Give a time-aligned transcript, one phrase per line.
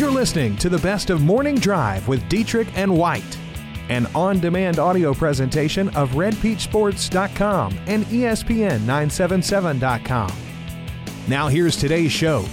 [0.00, 3.36] You're listening to the best of Morning Drive with Dietrich and White,
[3.90, 10.32] an on demand audio presentation of RedPeachSports.com and E ESPN977.com.
[11.28, 12.46] Now, here's today's show.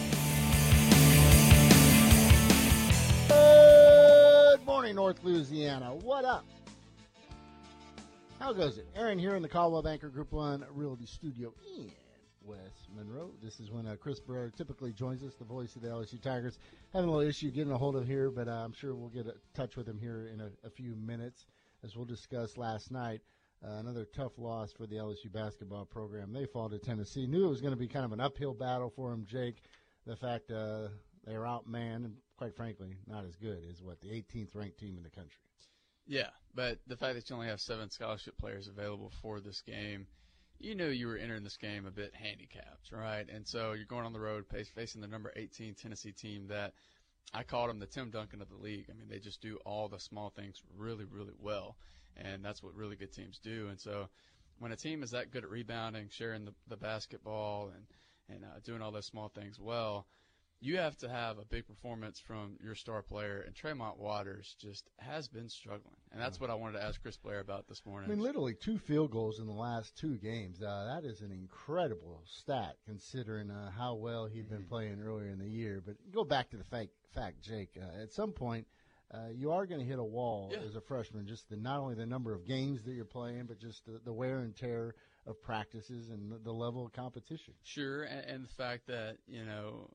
[3.30, 5.96] Good morning, North Louisiana.
[5.96, 6.44] What up?
[8.42, 8.90] How goes it?
[8.94, 11.90] Aaron here in the Coldwell Banker Group One Realty Studio in
[12.48, 13.32] West Monroe.
[13.44, 16.58] This is when uh, Chris Barrera typically joins us, the voice of the LSU Tigers.
[16.94, 19.26] Having a little issue getting a hold of here, but uh, I'm sure we'll get
[19.26, 21.46] in touch with him here in a, a few minutes
[21.84, 23.22] as we'll discuss last night.
[23.64, 26.32] Uh, another tough loss for the LSU basketball program.
[26.32, 27.28] They fall to Tennessee.
[27.28, 29.62] Knew it was going to be kind of an uphill battle for them, Jake.
[30.06, 30.88] The fact uh,
[31.26, 34.96] they were outmanned, and quite frankly, not as good as what the 18th ranked team
[34.96, 35.42] in the country.
[36.06, 40.08] Yeah, but the fact that you only have seven scholarship players available for this game,
[40.60, 43.28] you knew you were entering this game a bit handicapped, right?
[43.30, 46.74] And so you're going on the road facing the number 18 Tennessee team that
[47.34, 48.86] I called them the Tim Duncan of the league.
[48.90, 51.78] I mean, they just do all the small things really, really well,
[52.16, 53.68] and that's what really good teams do.
[53.70, 54.08] And so
[54.60, 57.86] when a team is that good at rebounding, sharing the, the basketball, and
[58.30, 60.06] and uh, doing all those small things well,
[60.60, 64.90] you have to have a big performance from your star player, and Tremont Waters just
[64.98, 68.10] has been struggling, and that's what I wanted to ask Chris Blair about this morning.
[68.10, 70.62] I mean, literally two field goals in the last two games.
[70.62, 75.40] Uh, that is an incredible stat considering uh, how well he'd been playing earlier in
[75.40, 75.82] the year.
[75.86, 77.78] But go back to the fact, fact Jake.
[77.80, 78.66] Uh, at some point,
[79.14, 80.60] uh, you are going to hit a wall Yeah.
[80.68, 81.28] as a freshman.
[81.28, 84.12] Just the, not only the number of games that you're playing, but just the, the
[84.14, 84.96] wear and tear
[85.28, 87.54] of practices and the, the level of competition.
[87.64, 89.90] Sure, and, and the fact that you know,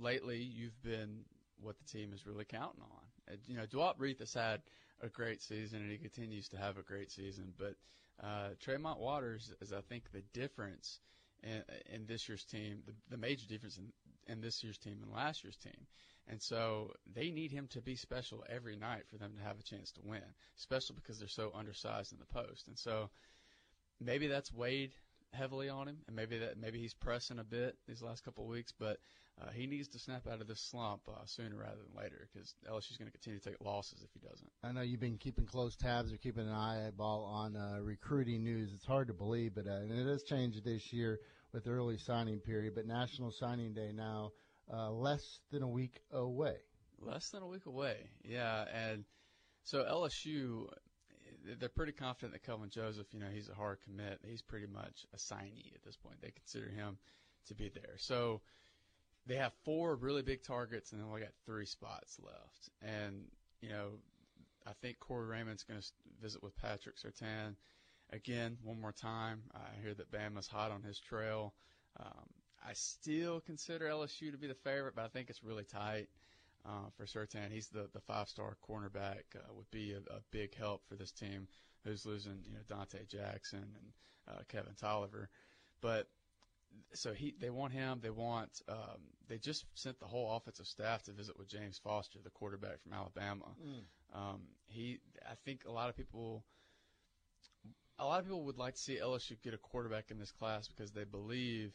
[0.00, 1.24] lately you've been
[1.60, 3.32] what the team is really counting on.
[3.32, 4.62] Uh, you know, Duop Reath has had
[5.02, 7.52] a great season, and he continues to have a great season.
[7.58, 7.74] But
[8.22, 11.00] uh, Tremont Waters is, I think, the difference
[11.42, 11.62] in,
[11.92, 13.92] in this year's team, the, the major difference in,
[14.26, 15.86] in this year's team and last year's team.
[16.28, 19.62] And so they need him to be special every night for them to have a
[19.62, 20.22] chance to win,
[20.58, 22.68] especially because they're so undersized in the post.
[22.68, 23.10] And so
[24.00, 24.92] maybe that's weighed
[25.32, 28.50] heavily on him, and maybe that maybe he's pressing a bit these last couple of
[28.50, 28.98] weeks, but
[29.40, 32.54] uh, he needs to snap out of this slump uh, sooner rather than later because
[32.70, 34.50] LSU's going to continue to take losses if he doesn't.
[34.62, 38.70] I know you've been keeping close tabs or keeping an eyeball on uh, recruiting news.
[38.74, 41.20] It's hard to believe, but uh, and it has changed this year
[41.52, 42.74] with the early signing period.
[42.74, 44.32] But National Signing Day now
[44.72, 46.56] uh, less than a week away.
[47.00, 49.04] Less than a week away, yeah, and
[49.64, 50.66] so LSU.
[51.58, 54.20] They're pretty confident that Kelvin Joseph, you know, he's a hard commit.
[54.28, 56.16] He's pretty much a signee at this point.
[56.20, 56.98] They consider him
[57.46, 57.94] to be there.
[57.96, 58.42] So
[59.26, 62.70] they have four really big targets, and then only got three spots left.
[62.82, 63.24] And
[63.60, 63.90] you know,
[64.66, 65.86] I think Corey Raymond's going to
[66.22, 67.54] visit with Patrick Surtain
[68.12, 69.42] again one more time.
[69.54, 71.54] I hear that Bama's hot on his trail.
[71.98, 72.26] Um,
[72.66, 76.08] I still consider LSU to be the favorite, but I think it's really tight
[76.66, 77.50] uh, for Surtain.
[77.50, 81.10] He's the, the five star cornerback, uh, would be a, a big help for this
[81.10, 81.48] team
[81.84, 85.28] who's losing, you know, Donte Jackson and uh, Kevin Toliver.
[85.80, 86.08] But
[86.94, 88.00] so he they want him.
[88.02, 92.18] They want um, they just sent the whole offensive staff to visit with James Foster,
[92.22, 93.46] the quarterback from Alabama.
[94.14, 94.98] Um, he
[95.28, 96.44] I think a lot of people
[97.98, 100.68] a lot of people would like to see LSU get a quarterback in this class
[100.68, 101.72] because they believe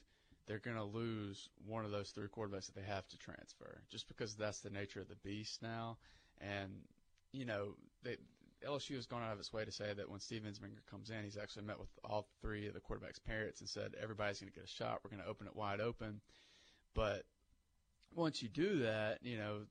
[0.47, 4.07] they're going to lose one of those three quarterbacks that they have to transfer, just
[4.07, 5.97] because that's the nature of the beast now.
[6.41, 6.72] And
[7.31, 8.17] you know, they,
[8.66, 11.24] LSU has gone out of its way to say that when Steve Ensminger comes in,
[11.24, 14.56] he's actually met with all three of the quarterbacks' parents and said everybody's going to
[14.56, 15.00] get a shot.
[15.04, 16.22] We're going to open it wide open.
[16.94, 17.24] But
[18.14, 19.62] once you do that, you know,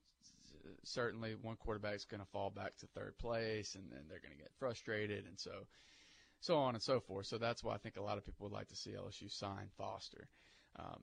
[0.83, 4.41] certainly one quarterback's going to fall back to third place, and then they're going to
[4.41, 5.51] get frustrated, and so
[6.41, 7.25] so on and so forth.
[7.25, 9.69] So that's why I think a lot of people would like to see LSU sign
[9.77, 10.27] Foster.
[10.77, 11.01] Um,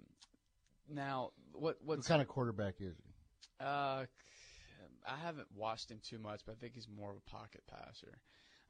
[0.88, 3.64] now, what What kind of quarterback is he?
[3.64, 4.04] uh,
[5.06, 8.18] I haven't watched him too much, but I think he's more of a pocket passer.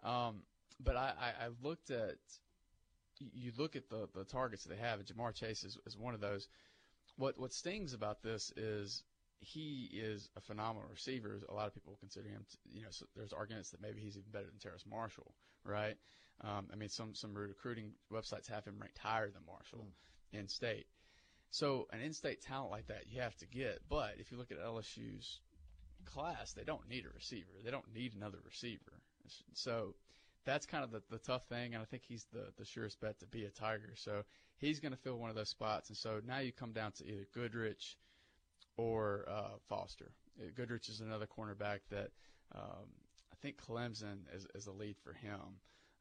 [0.02, 0.42] Um,
[0.80, 2.16] but I, I, I looked at
[3.18, 6.14] you look at the, the targets that they have, and Ja'Marr Chase is, is one
[6.14, 6.48] of those.
[7.16, 9.02] What what stings about this is
[9.40, 11.40] he is a phenomenal receiver.
[11.48, 12.44] A lot of people consider him.
[12.50, 15.34] To, you know, so there's arguments that maybe he's even better than Terrace Marshall,
[15.64, 15.96] right?
[16.40, 19.86] Um, I mean, some some recruiting websites have him ranked higher than Marshall
[20.32, 20.86] in state.
[21.50, 23.80] So an in-state talent like that you have to get.
[23.88, 25.40] But if you look at LSU's
[26.04, 27.50] class, they don't need a receiver.
[27.64, 28.92] They don't need another receiver.
[29.54, 29.94] So
[30.44, 33.20] that's kind of the, the tough thing, and I think he's the, the surest bet
[33.20, 33.92] to be a Tiger.
[33.94, 34.22] So
[34.58, 35.88] he's going to fill one of those spots.
[35.88, 37.96] And so now you come down to either Goodrich
[38.76, 40.12] or uh, Foster.
[40.40, 42.10] Uh, Goodrich is another cornerback that
[42.54, 42.88] um,
[43.32, 45.40] I think Clemson is, is the lead for him.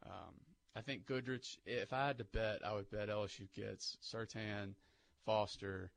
[0.06, 0.34] Um,
[0.76, 4.74] I think Goodrich, if I had to bet, I would bet LSU gets Surtain,
[5.26, 5.92] Foster,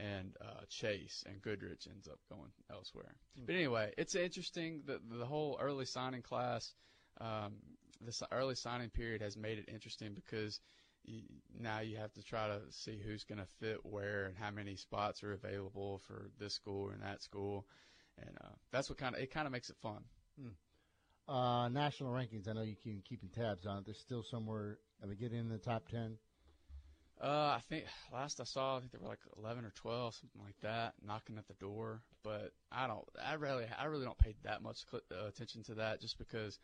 [0.00, 3.14] and uh, Chase and Goodrich ends up going elsewhere.
[3.36, 4.82] But anyway, it's interesting.
[4.86, 6.72] The the whole early signing class,
[7.20, 7.54] um,
[8.00, 10.60] this early signing period has made it interesting because
[11.04, 11.22] you,
[11.58, 14.76] now you have to try to see who's going to fit where and how many
[14.76, 17.66] spots are available for this school and that school,
[18.18, 20.02] and uh, that's what kind of it kind of makes it fun.
[21.28, 22.48] Uh, national rankings.
[22.48, 23.84] I know you keep keeping tabs on it.
[23.84, 24.78] They're still somewhere.
[25.02, 26.16] Are they getting in the top ten?
[27.22, 30.40] Uh, I think last I saw, I think they were like eleven or twelve, something
[30.42, 32.00] like that, knocking at the door.
[32.24, 35.74] But I don't, I really, I really don't pay that much cl- uh, attention to
[35.74, 36.58] that, just because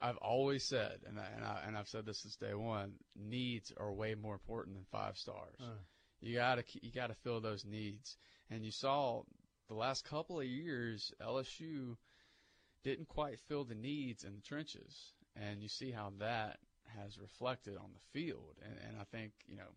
[0.00, 3.72] I've always said, and I, and I and I've said this since day one, needs
[3.76, 5.56] are way more important than five stars.
[5.60, 5.76] Uh.
[6.20, 8.16] You gotta, you gotta fill those needs,
[8.50, 9.22] and you saw
[9.68, 11.96] the last couple of years LSU
[12.82, 16.58] didn't quite fill the needs in the trenches, and you see how that
[16.96, 18.56] has reflected on the field.
[18.64, 19.68] And, and I think you know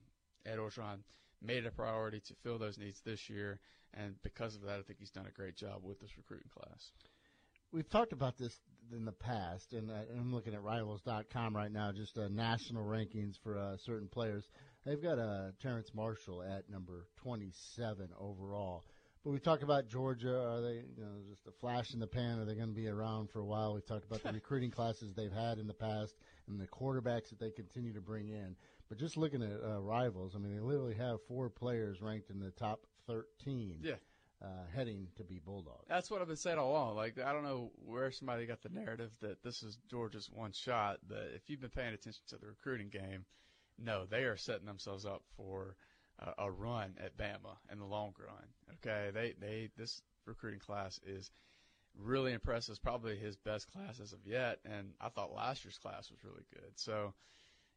[0.45, 0.99] Ed Orgeron
[1.41, 3.59] made it a priority to fill those needs this year,
[3.93, 6.91] and because of that, I think he's done a great job with this recruiting class.
[7.71, 8.53] We've talked about this
[8.91, 13.35] in the past, and uh, I'm looking at Rivals.com right now, just uh, national rankings
[13.43, 14.43] for uh, certain players.
[14.85, 18.83] They've got uh, Terrence Marshall at number 27 overall.
[19.23, 20.35] But we talked about Georgia.
[20.35, 22.39] Are they, you know, just a flash in the pan?
[22.39, 23.75] Are they going to be around for a while?
[23.75, 26.15] We've talked about the recruiting classes they've had in the past
[26.47, 28.55] and the quarterbacks that they continue to bring in.
[28.91, 32.41] But just looking at uh, rivals, I mean, they literally have four players ranked in
[32.41, 33.79] the top 13.
[33.81, 33.93] Yeah.
[34.43, 35.85] Uh, heading to be Bulldogs.
[35.87, 36.95] That's what I've been saying all along.
[36.97, 40.97] Like I don't know where somebody got the narrative that this is Georgia's one shot,
[41.07, 43.23] but if you've been paying attention to the recruiting game,
[43.77, 45.75] no, they are setting themselves up for
[46.19, 48.47] uh, a run at Bama in the long run.
[48.83, 51.29] Okay, they they this recruiting class is
[51.95, 52.73] really impressive.
[52.73, 56.23] It's probably his best class as of yet, and I thought last year's class was
[56.23, 56.71] really good.
[56.75, 57.13] So,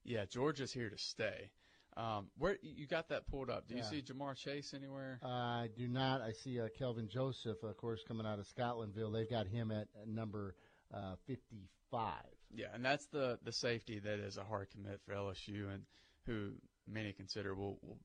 [0.04, 1.50] yeah, Georgia's here to stay.
[1.96, 3.68] Um, where you got that pulled up?
[3.68, 3.88] Do you Yeah.
[3.88, 5.20] see Ja'Marr Chase anywhere?
[5.22, 6.20] Uh, I do not.
[6.22, 9.12] I see uh, Kelvin Joseph, of course, coming out of Scotlandville.
[9.12, 10.56] They've got him at, number
[10.92, 12.14] uh, 55.
[12.50, 15.84] Yeah, and that's the the safety that is a hard commit for LSU, and
[16.26, 16.52] who
[16.88, 17.98] many consider will, will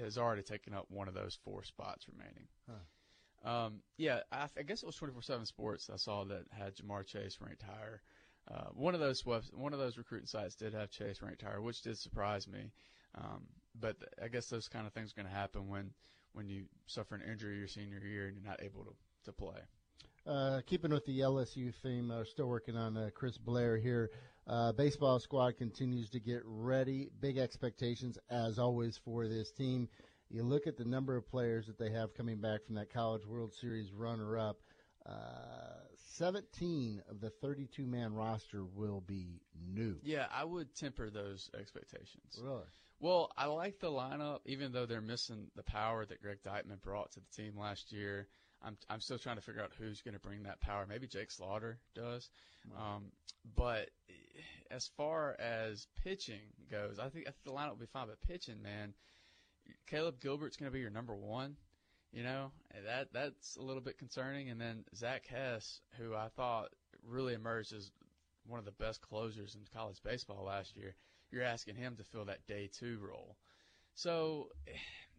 [0.00, 2.46] has already taken up one of those four spots remaining.
[3.44, 5.90] Um, yeah, I, I guess it was twenty four seven Sports.
[5.92, 8.00] I saw that had Ja'Marr Chase ranked higher.
[8.50, 11.82] Uh, one of those one of those recruiting sites did have Chase ranked higher, which
[11.82, 12.70] did surprise me.
[13.14, 13.46] Um,
[13.78, 15.90] but I guess those kind of things are going to happen when
[16.32, 18.94] when you suffer an injury your senior year and you're not able to
[19.24, 19.60] to play.
[20.26, 24.10] Uh, keeping with the LSU theme, uh, still working on uh, Chris Blair here.
[24.46, 27.10] Uh, baseball squad continues to get ready.
[27.20, 29.88] Big expectations, as always, for this team.
[30.30, 33.26] You look at the number of players that they have coming back from that College
[33.26, 34.60] World Series runner up.
[36.20, 39.40] Uh, 17 of the 32 man roster will be
[39.72, 39.96] new.
[40.02, 42.38] Yeah, I would temper those expectations.
[42.42, 42.64] Really?
[43.00, 47.12] Well, I like the lineup, even though they're missing the power that Greg Deichmann brought
[47.12, 48.28] to the team last year.
[48.62, 50.86] I'm I'm still trying to figure out who's going to bring that power.
[50.88, 52.30] Maybe Jake Slaughter does,
[52.78, 53.12] um,
[53.56, 53.90] but
[54.70, 56.40] as far as pitching
[56.70, 58.06] goes, I think, I think the lineup will be fine.
[58.06, 58.94] But pitching, man,
[59.86, 61.56] Caleb Gilbert's going to be your number one.
[62.14, 62.52] You know
[62.86, 64.48] that that's a little bit concerning.
[64.48, 66.68] And then Zach Hess, who I thought
[67.04, 67.90] really emerged as
[68.46, 70.94] one of the best closers in college baseball last year.
[71.32, 73.36] You're asking him to fill that day two role.
[73.96, 74.50] So,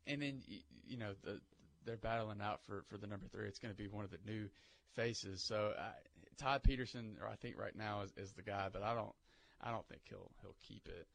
[0.07, 0.41] and then
[0.87, 1.41] you know the
[1.85, 3.47] they're battling out for for the number three.
[3.47, 4.47] It's going to be one of the new
[4.95, 5.43] faces.
[5.43, 5.91] So I,
[6.37, 9.13] Todd Peterson, or I think right now is, is the guy, but I don't.
[9.61, 11.07] I don't think he'll he'll keep it.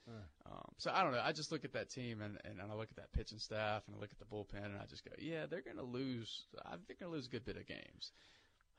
[0.46, 1.22] Um, so I don't know.
[1.22, 3.96] I just look at that team and, and I look at that pitching staff and
[3.96, 6.44] I look at the bullpen and I just go, yeah, they're going to lose.
[6.64, 8.12] I think they're going to lose a good bit of games.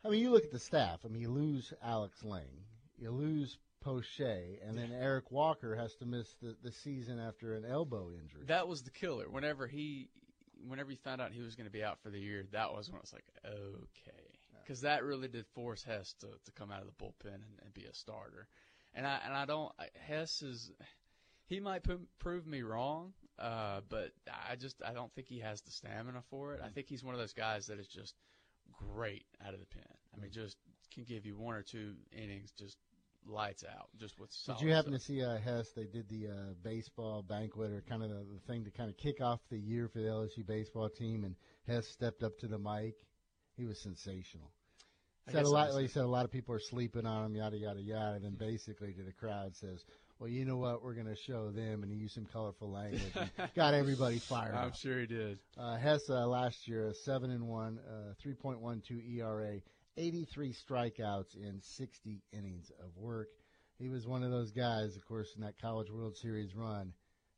[0.04, 1.00] I mean, you look at the staff.
[1.06, 2.66] I mean, you lose Alex Lange,
[2.98, 7.66] you lose Poche, and then Eric Walker has to miss the, the season after an
[7.66, 8.46] elbow injury.
[8.48, 9.30] That was the killer.
[9.30, 10.10] Whenever he,
[10.68, 12.90] whenever you found out he was going to be out for the year, that was
[12.90, 14.32] when I was like, okay,
[14.64, 17.74] because that really did force Hess to, to come out of the bullpen and, and
[17.74, 18.48] be a starter.
[18.94, 19.72] And I and I don't
[20.08, 20.72] Hess is
[21.46, 24.12] he might p- prove me wrong, uh, but
[24.50, 26.62] I just I don't think he has the stamina for it.
[26.64, 28.14] I think he's one of those guys that is just
[28.72, 29.84] great out of the pen.
[30.16, 30.58] I mean, just
[30.94, 32.78] can give you one or two innings, just
[33.26, 34.30] lights out, just with.
[34.46, 35.02] Did you happen stuff.
[35.02, 35.72] to see uh, Hess?
[35.76, 38.98] They did the uh, baseball banquet or kind of the, the thing to kind of
[38.98, 41.36] kick off the year for the LSU baseball team, and
[41.68, 42.96] Hess stepped up to the mic.
[43.56, 44.52] He was sensational.
[45.28, 45.80] I Said a lot.
[45.80, 48.16] He said a lot of people are sleeping on him, yada yada yada.
[48.16, 49.86] And then basically to the crowd says,
[50.20, 50.84] "Well, you know what?
[50.84, 54.56] We're going to show them." And he used some colorful language, and got everybody fired
[54.56, 54.76] I'm up.
[54.76, 55.40] sure he did.
[55.58, 55.78] Uh,
[56.28, 59.62] last year, a seven and one, uh, three point one two ERA,
[59.98, 63.30] eighty three strikeouts in sixty innings of work.
[63.78, 66.94] He was one of those guys, of course, in that College World Series run.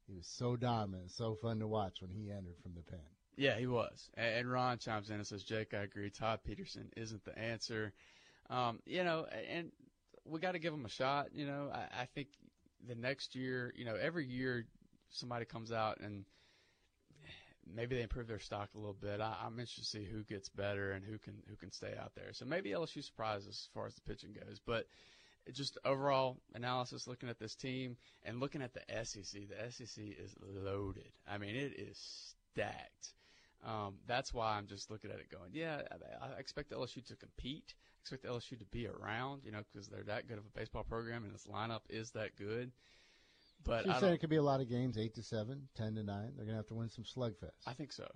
[0.07, 2.99] He was so dominant, so fun to watch when he entered from the pen.
[3.35, 4.09] Yeah, he was.
[4.15, 6.09] And Ron chimes in and says, Jake, I agree.
[6.09, 7.93] Todd Peterson isn't the answer.
[8.49, 9.71] Um, you know, and
[10.25, 11.29] we got to give him a shot.
[11.33, 12.27] You know, I, I think
[12.87, 14.65] the next year, you know, every year
[15.09, 16.25] somebody comes out and
[17.71, 19.21] maybe they improve their stock a little bit.
[19.21, 22.11] I, I'm interested to see who gets better and who can who can stay out
[22.15, 22.33] there.
[22.33, 24.85] So maybe LSU surprises as far as the pitching goes, but
[25.51, 29.41] just overall analysis looking at this team and looking at the SEC.
[29.49, 31.11] The SEC is loaded.
[31.27, 33.13] I mean, it is stacked.
[33.65, 35.81] Um, that's why I'm just looking at it going, yeah,
[36.21, 37.73] I, expect LSU to compete.
[37.77, 40.83] I expect LSU to be around, you know, because they're that good of a baseball
[40.83, 42.71] program and this lineup is that good.
[43.63, 46.03] But you're saying it could be a lot of games, eight to seven, ten to
[46.03, 46.33] nine.
[46.35, 47.51] They're going to have to win some slugfest.
[47.65, 48.07] I think so.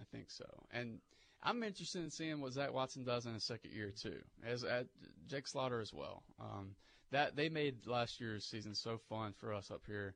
[0.00, 0.44] I think so.
[0.72, 1.00] And
[1.42, 4.86] I'm interested in seeing what Zach Watson does in his second year too, as at
[5.26, 6.22] Jake Slaughter as well.
[6.40, 6.76] Um,
[7.10, 10.14] that they made last year's season so fun for us up here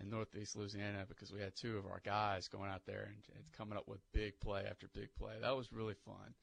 [0.00, 3.44] in Northeast Louisiana because we had two of our guys going out there and, and
[3.56, 5.34] coming up with big play after big play.
[5.40, 6.34] That was really fun,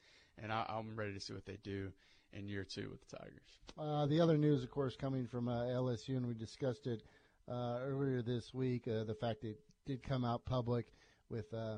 [0.41, 1.91] and I, I'm ready to see what they do
[2.33, 3.59] in year two with the Tigers.
[3.77, 7.03] Uh, the other news, of course, coming from uh, LSU, and we discussed it
[7.49, 8.87] uh, earlier this week.
[8.87, 10.87] Uh, the fact it did come out public
[11.29, 11.77] with uh,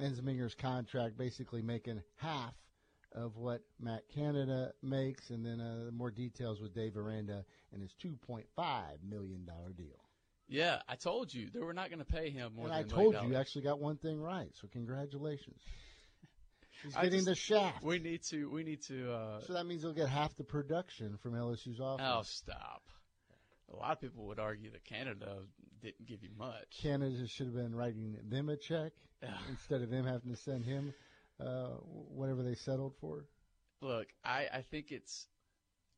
[0.00, 2.54] Ensminger's contract basically making half
[3.12, 7.94] of what Matt Canada makes, and then uh, more details with Dave Aranda and his
[8.02, 8.44] $2.5
[9.08, 10.07] million deal.
[10.48, 12.66] Yeah, I told you they were not going to pay him more.
[12.66, 14.48] And I told you, you actually got one thing right.
[14.60, 15.60] So congratulations.
[16.82, 17.82] He's getting just, the shaft.
[17.82, 18.48] We need to.
[18.48, 19.12] We need to.
[19.12, 22.06] Uh, so that means he'll get half the production from LSU's office.
[22.08, 22.82] Oh, stop!
[23.72, 25.38] A lot of people would argue that Canada
[25.82, 26.80] didn't give you much.
[26.80, 28.92] Canada should have been writing them a check
[29.50, 30.94] instead of them having to send him
[31.40, 31.68] uh,
[32.14, 33.24] whatever they settled for.
[33.80, 35.26] Look, I, I think it's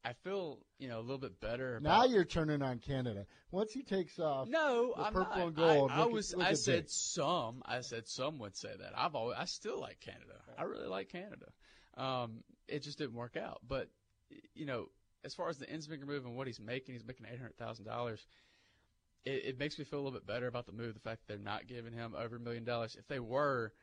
[0.04, 1.78] I feel you know a little bit better.
[1.82, 3.26] now you're turning on Canada.
[3.50, 5.46] Once he takes off, no, the I'm purple not.
[5.46, 5.90] and gold.
[5.92, 6.32] I, I was.
[6.32, 6.86] At, I said Dick.
[6.88, 7.62] some.
[7.66, 8.92] I said some would say that.
[8.96, 9.36] I've always.
[9.38, 10.40] I still like Canada.
[10.58, 11.46] I really like Canada.
[11.96, 13.60] Um, it just didn't work out.
[13.66, 13.88] But
[14.54, 14.86] you know,
[15.24, 17.84] as far as the Ensminger move and what he's making, he's making eight hundred thousand
[17.84, 18.24] dollars.
[19.26, 20.94] It, it makes me feel a little bit better about the move.
[20.94, 22.96] The fact that they're not giving him over a million dollars.
[22.98, 23.74] If they were,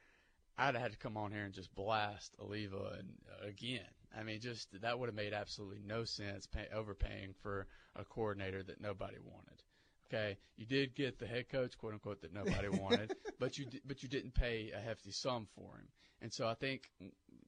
[0.57, 3.81] I'd have had to come on here and just blast Alleva and uh, again.
[4.17, 8.63] I mean, just that would have made absolutely no sense pay, overpaying for a coordinator
[8.63, 9.61] that nobody wanted.
[10.07, 13.81] Okay, you did get the head coach, quote unquote, that nobody wanted, but you di-
[13.85, 15.87] but you didn't pay a hefty sum for him,
[16.21, 16.83] and so I think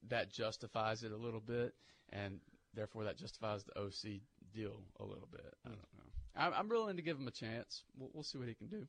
[0.10, 1.74] that justifies it a little bit,
[2.12, 2.40] and
[2.76, 4.20] therefore that justifies the OC
[4.54, 5.54] deal a little bit.
[5.66, 6.10] I don't know.
[6.36, 7.84] I'm, I'm willing to give him a chance.
[7.98, 8.86] We'll, we'll see what he can do.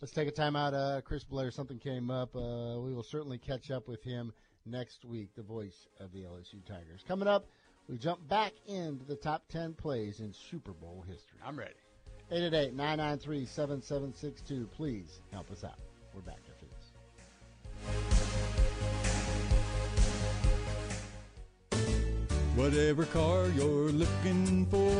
[0.00, 0.74] Let's take a time out.
[0.74, 2.36] Uh, Chris Blair, something came up.
[2.36, 4.32] Uh, we will certainly catch up with him
[4.66, 7.04] next week, the voice of the LSU Tigers.
[7.06, 7.46] Coming up,
[7.88, 11.38] we jump back into the top 10 plays in Super Bowl history.
[11.44, 11.74] I'm ready.
[12.30, 14.68] 888 993 7762.
[14.76, 15.78] Please help us out.
[16.14, 16.92] We're back after this.
[22.56, 24.92] Whatever car you're looking for,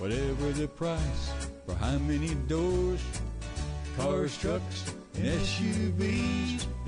[0.00, 1.32] whatever the price,
[1.66, 3.02] for how many doors,
[3.96, 6.66] cars, trucks, and SUVs,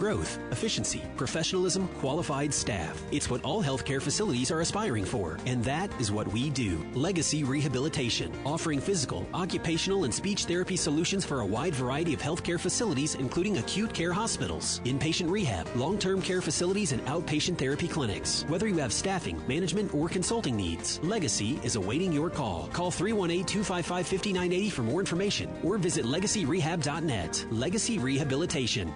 [0.00, 3.02] Growth, efficiency, professionalism, qualified staff.
[3.12, 6.82] It's what all healthcare facilities are aspiring for, and that is what we do.
[6.94, 12.58] Legacy Rehabilitation, offering physical, occupational, and speech therapy solutions for a wide variety of healthcare
[12.58, 18.46] facilities, including acute care hospitals, inpatient rehab, long term care facilities, and outpatient therapy clinics.
[18.48, 22.70] Whether you have staffing, management, or consulting needs, Legacy is awaiting your call.
[22.72, 27.44] Call 318 255 5980 for more information or visit legacyrehab.net.
[27.50, 28.90] Legacy Rehabilitation.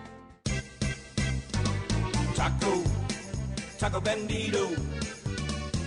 [2.45, 2.83] Taco,
[3.79, 4.79] Taco Bandito.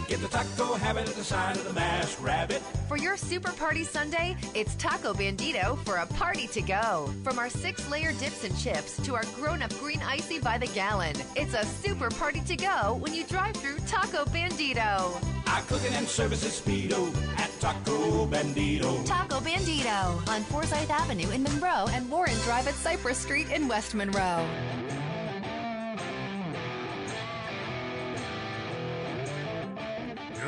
[0.08, 2.64] Get the taco habit at the sign of the masked rabbit.
[2.88, 7.14] For your Super Party Sunday, it's Taco Bandito for a party to go.
[7.24, 10.66] From our six layer dips and chips to our grown up green icy by the
[10.68, 15.14] gallon, it's a super party to go when you drive through Taco Bandito.
[15.46, 19.06] Our cooking and services speedo at Taco Bandito.
[19.06, 23.94] Taco Bandito on Forsyth Avenue in Monroe and Warren Drive at Cypress Street in West
[23.94, 24.44] Monroe.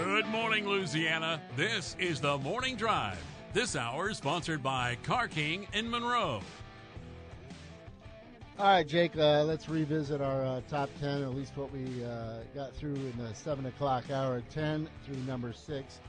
[0.09, 1.39] Good morning, Louisiana.
[1.55, 3.23] This is the Morning Drive.
[3.53, 6.41] This hour is sponsored by Car King in Monroe.
[8.57, 12.37] All right, Jake, uh, let's revisit our uh, top 10, at least what we uh,
[12.55, 15.99] got through in the 7 o'clock hour, 10 through number 6.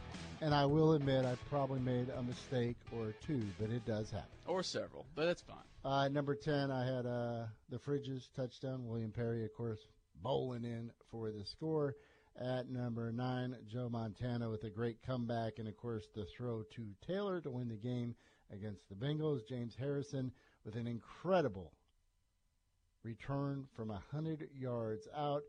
[0.40, 4.30] And I will admit I probably made a mistake or two, but it does happen.
[4.46, 5.58] Or several, but it's fine.
[5.84, 8.88] Uh, number 10, I had uh, the Fridges touchdown.
[8.88, 9.80] William Perry, of course,
[10.22, 11.96] bowling in for the score.
[12.38, 15.58] At number 9, Joe Montana with a great comeback.
[15.58, 18.14] And, of course, the throw to Taylor to win the game
[18.52, 19.46] against the Bengals.
[19.46, 20.32] James Harrison
[20.64, 21.72] with an incredible
[23.02, 25.42] return from 100 yards out.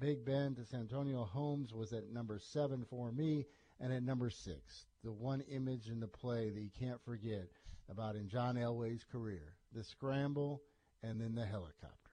[0.00, 3.44] Big Ben to Santonio Holmes was at number 7 for me.
[3.80, 7.48] And at number 6, the one image in the play that you can't forget
[7.88, 10.62] about in John Elway's career the scramble
[11.02, 12.07] and then the helicopter.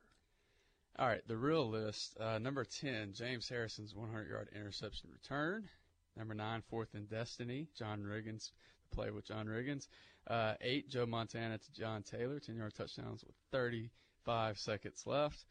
[0.97, 2.15] All right, the real list.
[2.17, 5.67] Uh, number 10, James Harrison's 100 yard interception return.
[6.15, 8.51] Number 9, Fourth and Destiny, John Riggins,
[8.89, 9.87] the play with John Riggins.
[10.25, 15.43] Uh, 8, Joe Montana to John Taylor, 10 yard touchdowns with 35 seconds left.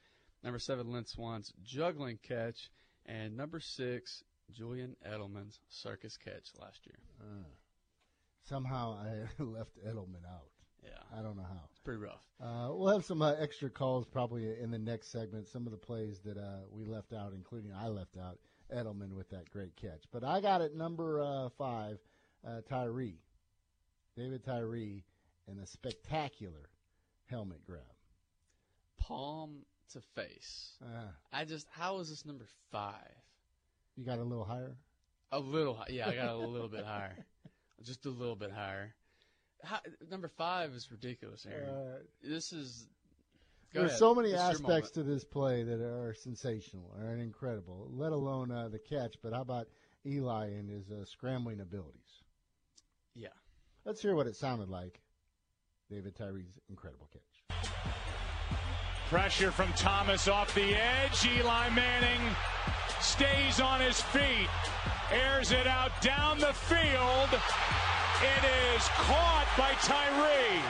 [0.43, 2.71] Number 7, Lynn Swann's juggling catch.
[3.05, 6.99] And number 6, Julian Edelman's circus catch last year.
[7.21, 7.45] Uh,
[8.49, 10.49] somehow I left Edelman out.
[10.83, 11.19] Yeah.
[11.19, 11.69] I don't know how.
[11.85, 12.23] Pretty rough.
[12.43, 15.47] Uh, we'll have some uh, extra calls probably in the next segment.
[15.47, 18.39] Some of the plays that uh, we left out, including I left out
[18.75, 20.05] Edelman with that great catch.
[20.11, 21.99] But I got it number uh, five,
[22.47, 23.19] uh, Tyree,
[24.17, 25.05] David Tyree,
[25.47, 26.71] and a spectacular
[27.27, 27.83] helmet grab.
[28.99, 29.59] Palm
[29.93, 30.73] to face.
[30.83, 32.95] Uh, I just, how is this number five?
[33.97, 34.77] you got a little higher.
[35.33, 37.17] A little, yeah, I got a little bit higher,
[37.83, 38.95] just a little bit higher.
[39.65, 39.81] How,
[40.11, 41.69] number five is ridiculous, Aaron.
[41.69, 42.87] Uh, this is.
[43.73, 43.99] There's ahead.
[43.99, 47.89] so many It's aspects to this play that are sensational, are incredible.
[47.93, 49.17] Let alone uh, the catch.
[49.21, 49.67] But how about
[50.07, 52.23] Eli and his uh, scrambling abilities?
[53.15, 53.29] Yeah.
[53.85, 55.01] Let's hear what it sounded like.
[55.91, 57.69] David Tyree's incredible catch.
[59.09, 61.27] Pressure from Thomas off the edge.
[61.27, 62.35] Eli Manning
[63.01, 64.49] stays on his feet,
[65.13, 67.41] airs it out down the field.
[68.25, 70.63] It is caught by Tyree.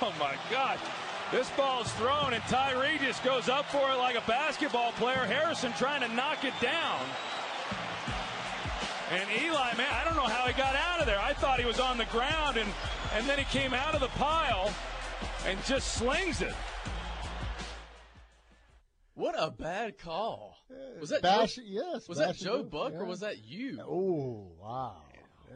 [0.00, 0.78] Oh my God.
[1.30, 5.26] This ball's thrown and Tyree just goes up for it like a basketball player.
[5.26, 7.00] Harrison trying to knock it down.
[9.10, 11.18] And Eli, man, I don't know how he got out of there.
[11.18, 12.68] I thought he was on the ground and,
[13.14, 14.72] and then he came out of the pile
[15.46, 16.54] and just slings it.
[19.14, 20.56] What a bad call.
[21.00, 22.08] Was that Bash, Joe, yes.
[22.08, 23.00] was that Joe Buck yeah.
[23.00, 23.78] or was that you?
[23.80, 24.96] Oh, wow.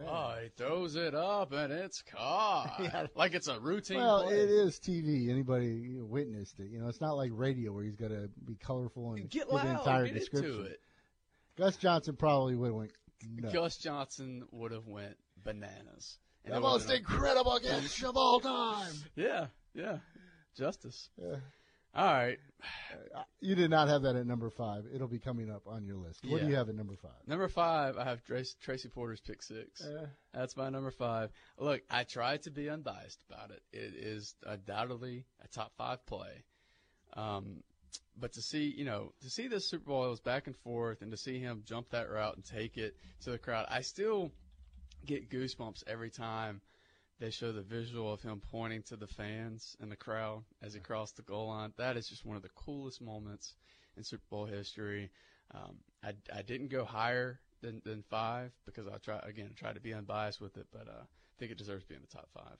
[0.07, 2.75] Oh, he throws it up and it's caught.
[2.81, 3.07] Yeah.
[3.15, 4.35] Like it's a routine Well, play.
[4.41, 5.29] it is TV.
[5.31, 6.71] Anybody witnessed it?
[6.71, 9.49] You know, it's not like radio where he's got to be colorful and Get give
[9.49, 9.67] loud.
[9.67, 10.51] the entire get description.
[10.53, 10.81] into it.
[11.57, 12.93] Gus Johnson probably would have went.
[13.37, 13.53] nuts.
[13.55, 16.19] Gus Johnson would have went bananas.
[16.45, 18.93] And the most incredible catch of all time.
[19.17, 19.99] Yeah, yeah.
[20.57, 21.11] Justice.
[21.21, 21.37] Yeah.
[21.95, 22.39] All right.
[23.15, 24.85] Uh, You did not have that at number five.
[24.93, 26.25] It'll be coming up on your list.
[26.27, 27.27] What do you have at number five?
[27.27, 29.81] Number five, I have Tracy, Tracy Porter's pick six.
[29.83, 31.31] Uh, That's my number five.
[31.59, 33.63] Look, I tried to be unbiased about it.
[33.73, 36.45] It is undoubtedly a top five play.
[37.15, 37.63] Um,
[38.21, 41.03] but to see, you know, to see this Super Bowl, it was back and forth,
[41.03, 44.31] and to see him jump that route and take it to the crowd, I still
[45.07, 46.61] get goosebumps every time
[47.21, 50.81] they show the visual of him pointing to the fans and the crowd as he
[50.81, 51.73] crossed the goal line.
[51.77, 53.55] That is just one of the coolest moments
[53.97, 55.11] in Super Bowl history.
[55.55, 59.81] Um, I, I didn't go higher than, than five because I try again try to
[59.81, 62.29] be unbiased with it, but uh, I think it deserves to be in the top
[62.35, 62.57] five.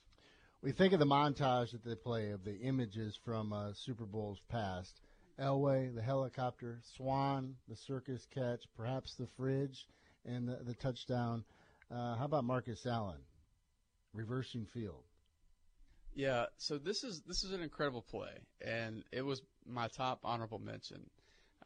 [0.63, 4.41] we think of the montage that they play of the images from uh, Super Bowls
[4.49, 5.01] past.
[5.41, 9.87] Elway, the helicopter, Swann, the circus catch, perhaps the fridge,
[10.25, 11.45] and the, the touchdown.
[11.93, 13.21] Uh, how about Marcus Allen,
[14.13, 15.05] reversing field?
[16.15, 20.59] Yeah, so this is this is an incredible play, and it was my top honorable
[20.59, 21.09] mention.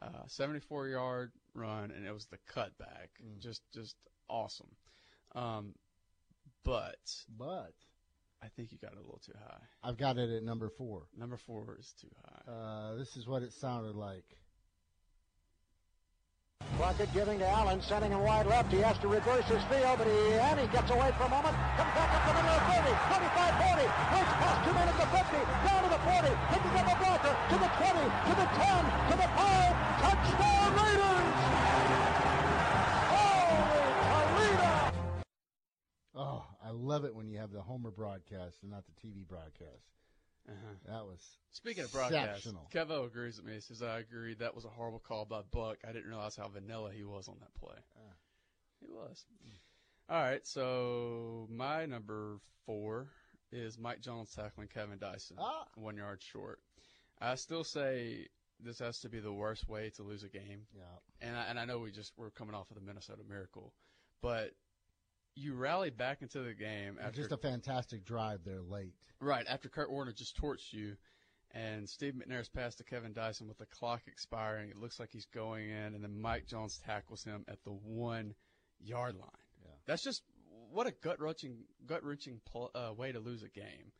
[0.01, 3.07] Uh, 74 yard run, and it was the cutback,
[3.39, 3.95] just just
[4.29, 4.75] awesome.
[5.33, 5.73] Um,
[6.63, 6.97] but
[7.37, 7.73] But
[8.43, 9.61] I think you got it a little too high.
[9.81, 11.03] I've got it at number four.
[11.17, 12.51] Number four is too high.
[12.51, 14.25] Uh, this is what it sounded like.
[16.77, 18.71] Plunkett giving to Allen, sending him wide left.
[18.71, 21.53] He has to reverse his field, but he and he gets away for a moment.
[21.77, 23.87] Comes back up to the middle of 30, 25, 40.
[24.09, 27.55] Breaks past two minutes the 50, down to the 40, picking up a blocker to
[27.61, 29.73] the 20, to the 10, to the 5.
[30.03, 31.37] Touchdown Raiders!
[33.13, 34.73] Holy Toledo!
[36.15, 39.87] Oh, I love it when you have the Homer broadcast and not the TV broadcast.
[40.49, 40.75] Uh-huh.
[40.93, 42.69] That was Speaking of broadcast, exceptional.
[42.73, 43.53] Kevo agrees with me.
[43.53, 45.77] He says I agree that was a horrible call by Buck.
[45.87, 47.77] I didn't realize how vanilla he was on that play.
[47.95, 48.13] Ah.
[48.81, 49.25] He was.
[50.09, 53.07] All right, so my number four
[53.53, 55.65] is Mike Jones tackling Kevin Dyson, Ah.
[55.75, 56.59] one yard short.
[57.21, 58.27] I still say
[58.59, 60.83] this has to be the worst way to lose a game, Yeah.
[61.21, 63.73] and I, and I know we just we're coming off of the Minnesota Miracle,
[64.21, 64.51] but
[65.35, 68.93] you rallied back into the game after Just a fantastic drive there late.
[69.19, 70.95] right after Kurt Warner just torched you,
[71.51, 74.69] and Steve McNair's pass to Kevin Dyson with the clock expiring.
[74.69, 78.33] It looks like he's going in, and then Mike Jones tackles him at the one
[78.79, 79.29] yard line.
[79.63, 79.71] Yeah.
[79.85, 80.23] That's just
[80.71, 83.91] what a gut wrenching gut wrenching pl- uh, way to lose a game.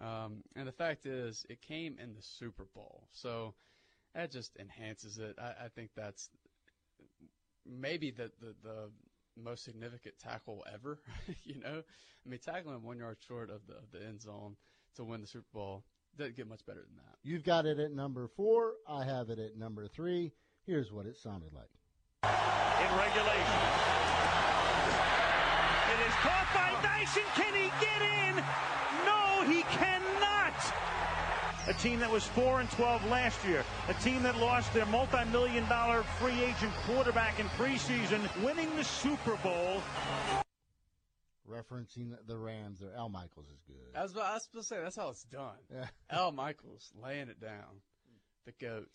[0.00, 3.54] Um, and the fact is, it came in the Super Bowl, so
[4.14, 5.36] that just enhances it.
[5.38, 6.30] I, I think that's
[7.66, 8.90] maybe the, the the
[9.36, 11.00] most significant tackle ever.
[11.44, 14.56] you know, I mean, tackling one yard short of the of the end zone
[14.96, 15.84] to win the Super Bowl
[16.16, 17.16] doesn't get much better than that.
[17.22, 18.74] You've got it at number four.
[18.88, 20.32] I have it at number three.
[20.66, 21.70] Here's what it sounded like.
[22.24, 23.60] in regulation.
[25.90, 27.22] It is caught by Dyson.
[27.34, 28.36] Can he get in?
[29.06, 29.99] No, he cannot.
[31.68, 33.64] A team that was 4 and 12 last year.
[33.88, 39.36] A team that lost their multi-million dollar free agent quarterback in preseason, winning the Super
[39.42, 39.82] Bowl.
[41.48, 42.94] Referencing the Rams there.
[42.96, 43.76] Al Michaels is good.
[43.94, 45.56] I was, I was supposed to say that's how it's done.
[45.72, 45.86] Yeah.
[46.10, 47.80] Al Michaels laying it down,
[48.46, 48.88] the goat.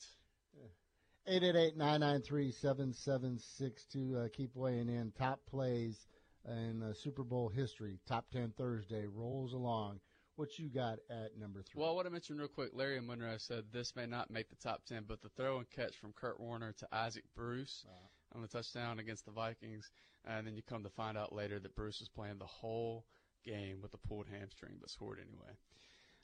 [1.30, 4.26] 888-993-7762.
[4.26, 5.12] Uh, keep weighing in.
[5.18, 6.08] Top plays
[6.48, 7.98] in uh, Super Bowl history.
[8.08, 10.00] Top 10 Thursday rolls along.
[10.38, 11.82] What you got at number three?
[11.82, 14.50] Well, I want to mention real quick, Larry and Monroe said this may not make
[14.50, 17.86] the top 10, but the throw and catch from Kurt Warner to Isaac Bruce
[18.34, 19.90] on the touchdown against the Vikings,
[20.26, 23.06] and then you come to find out later that Bruce was playing the whole
[23.46, 25.56] game with a pulled hamstring, but scored anyway.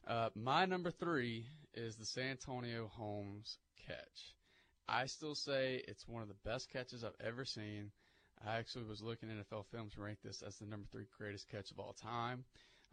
[0.06, 4.36] Uh, my number three is the Santonio Holmes catch.
[4.90, 7.92] I still say it's one of the best catches I've ever seen.
[8.46, 11.48] I actually was looking at NFL films to rank this as the number three greatest
[11.50, 12.44] catch of all time.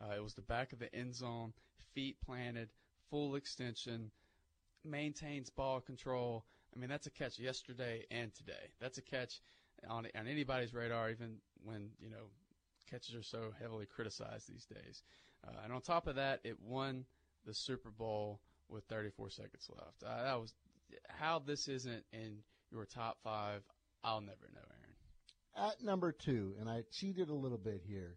[0.00, 1.52] Uh, it was the back of the end zone,
[1.94, 2.68] feet planted,
[3.11, 4.11] full extension,
[4.84, 6.44] maintains ball control.
[6.74, 8.72] I mean, that's a catch yesterday and today.
[8.80, 9.40] That's a catch
[9.88, 12.30] on on anybody's radar, even when you know
[12.90, 15.02] catches are so heavily criticized these days.
[15.46, 17.04] Uh, and on top of that, it won
[17.44, 20.02] the Super Bowl with 34 seconds left.
[20.04, 20.54] Uh, that was
[21.08, 22.38] how this isn't in
[22.70, 23.62] your top five.
[24.04, 24.61] I'll never know,
[25.56, 25.70] Aaron.
[25.70, 28.16] at number two, and I cheated a little bit here.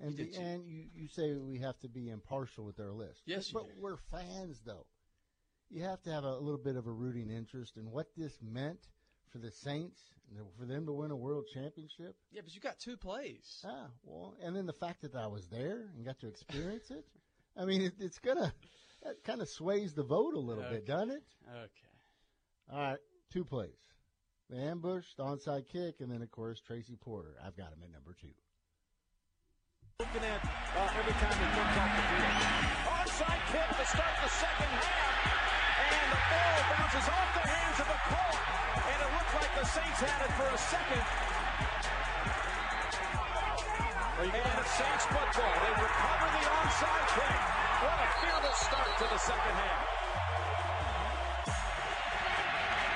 [0.00, 3.20] And the, and you, you say we have to be impartial with our list.
[3.26, 4.86] Yes, you but we're fans though.
[5.68, 8.80] You have to have a little bit of a rooting interest in what this meant
[9.30, 10.00] for the Saints,
[10.36, 12.16] and for them to win a world championship.
[12.32, 13.64] Yeah, but you got two plays.
[13.64, 17.04] Ah, well, and then the fact that I was there and got to experience it.
[17.56, 18.52] I mean, it, it's gonna
[19.04, 20.76] that kind of sways the vote a little Okay.
[20.76, 21.22] bit, doesn't it?
[21.48, 22.72] Okay.
[22.72, 22.98] All right,
[23.32, 23.78] two plays:
[24.48, 27.36] the ambush, the onside kick, and then of course Tracy Porter.
[27.44, 28.32] I've got him at number two.
[30.00, 32.40] Looking at uh, every time he comes off the field.
[32.88, 35.12] Onside kick to start the second half.
[35.76, 38.40] And the ball bounces off the hands of the Colt.
[38.80, 41.04] And it looked like the Saints had it for a second.
[44.24, 45.56] And it's Saints football.
[45.68, 47.40] They recover the onside kick.
[47.84, 49.84] What a fearless start to the second half.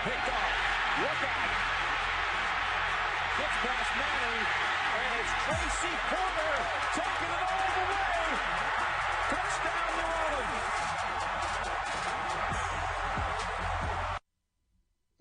[0.09, 0.53] Picked off.
[1.05, 1.74] Look out.
[3.35, 4.47] Gets past Manning.
[4.95, 6.55] And it's Tracy Porter
[6.95, 8.15] taking it all the way.
[9.29, 10.85] Touchdown, New Orleans.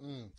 [0.04, 0.30] Mm.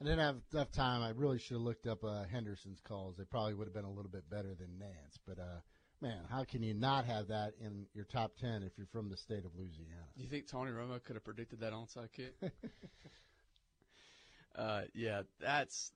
[0.00, 1.02] I didn't have enough time.
[1.02, 3.16] I really should have looked up uh, Henderson's calls.
[3.16, 5.16] They probably would have been a little bit better than Nantz.
[5.26, 5.60] But uh,
[6.02, 9.16] man, how can you not have that in your top ten if you're from the
[9.16, 10.04] state of Louisiana?
[10.14, 12.34] Do you think Tony Romo could have predicted that onside kick?
[14.56, 15.92] uh, yeah, that's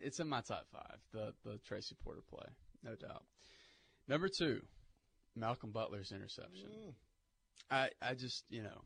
[0.00, 0.98] it's in my top five.
[1.12, 2.46] The the Tracy Porter play,
[2.82, 3.24] no doubt.
[4.06, 4.62] Number two,
[5.36, 6.68] Malcolm Butler's interception.
[6.68, 6.92] Mm.
[7.70, 8.82] I I just you know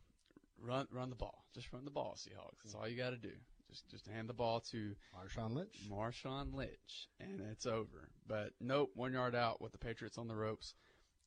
[0.61, 2.63] run run the ball, just run the ball, Seahawks.
[2.63, 3.33] That's all you got to do.
[3.69, 5.89] Just just hand the ball to Marshawn Lynch.
[5.89, 8.09] Marshawn Lynch, and it's over.
[8.27, 10.75] But nope, one yard out with the Patriots on the ropes.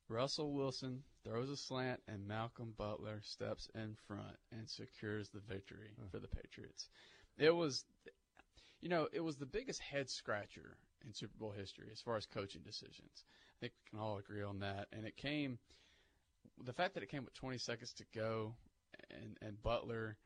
[0.09, 5.89] Russell Wilson throws a slant, and Malcolm Butler steps in front and secures the victory
[6.01, 6.09] mm.
[6.09, 6.87] for the Patriots.
[7.37, 7.85] It was,
[8.81, 12.25] you know, it was the biggest head scratcher in Super Bowl history as far as
[12.25, 13.25] coaching decisions.
[13.57, 14.87] I think we can all agree on that.
[14.91, 15.57] And it came,
[16.63, 18.55] the fact that it came with 20 seconds to go,
[19.11, 20.17] and and Butler,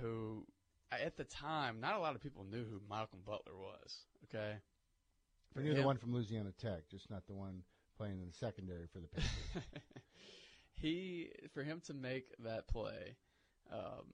[0.00, 0.46] who
[0.92, 4.04] at the time, not a lot of people knew who Malcolm Butler was.
[4.24, 4.54] Okay,
[5.56, 7.62] I knew the one from Louisiana Tech, just not the one
[7.96, 9.68] playing in the secondary for the Patriots.
[10.74, 13.16] he for him to make that play,
[13.72, 14.12] um,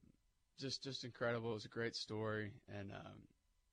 [0.59, 1.51] just just incredible.
[1.51, 3.23] It was a great story, and um,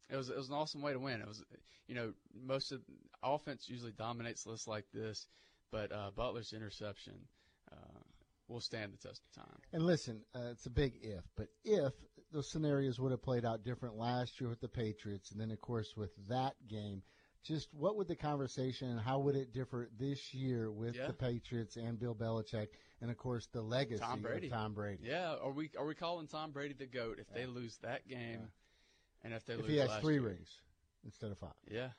[0.10, 1.22] it was it was an awesome way to win.
[1.22, 1.44] It was,
[1.88, 2.14] you know,
[2.46, 2.82] most of
[3.24, 5.28] offense usually dominates lists like this,
[5.72, 7.14] but uh, Butler's interception
[7.72, 7.76] uh,
[8.48, 9.60] will stand the test of time.
[9.74, 11.94] and listen, uh, it's a big if, but if
[12.34, 15.62] those scenarios would have played out different last year with the Patriots, and then of
[15.62, 17.02] course with that game,
[17.44, 21.08] just what would the conversation and how would it differ this year with Yeah.
[21.08, 22.68] the Patriots and Bill Belichick,
[23.02, 24.48] and of course the legacy Tom Brady.
[24.48, 25.04] of Tom Brady?
[25.04, 28.50] Yeah, are we are we calling Tom Brady the goat if they lose that game,
[29.24, 30.24] and if they If lose he has last three year?
[30.24, 30.50] rings
[31.06, 31.54] instead of five.
[31.70, 31.90] Yeah,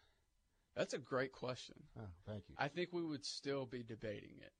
[0.76, 1.76] that's a great question.
[1.98, 2.54] Oh, thank you.
[2.58, 4.52] I think we would still be debating it,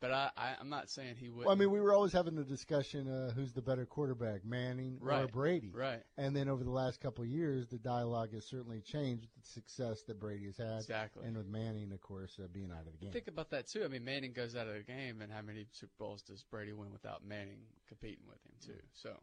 [0.00, 1.46] but I, I I'm not saying he would.
[1.46, 4.98] Well, I mean, we were always having the discussion: uh, who's the better quarterback, Manning
[5.02, 5.72] or Brady?
[5.74, 6.02] Right.
[6.18, 9.50] And then over the last couple of years, the dialogue has certainly changed with the
[9.50, 11.24] success that Brady has had, Exactly.
[11.26, 13.12] and with Manning, of course, uh, being out of the game.
[13.12, 13.84] Think about that too.
[13.84, 16.72] I mean, Manning goes out of the game, and how many Super Bowls does Brady
[16.74, 18.82] win without Manning competing with him too?
[18.92, 19.16] So,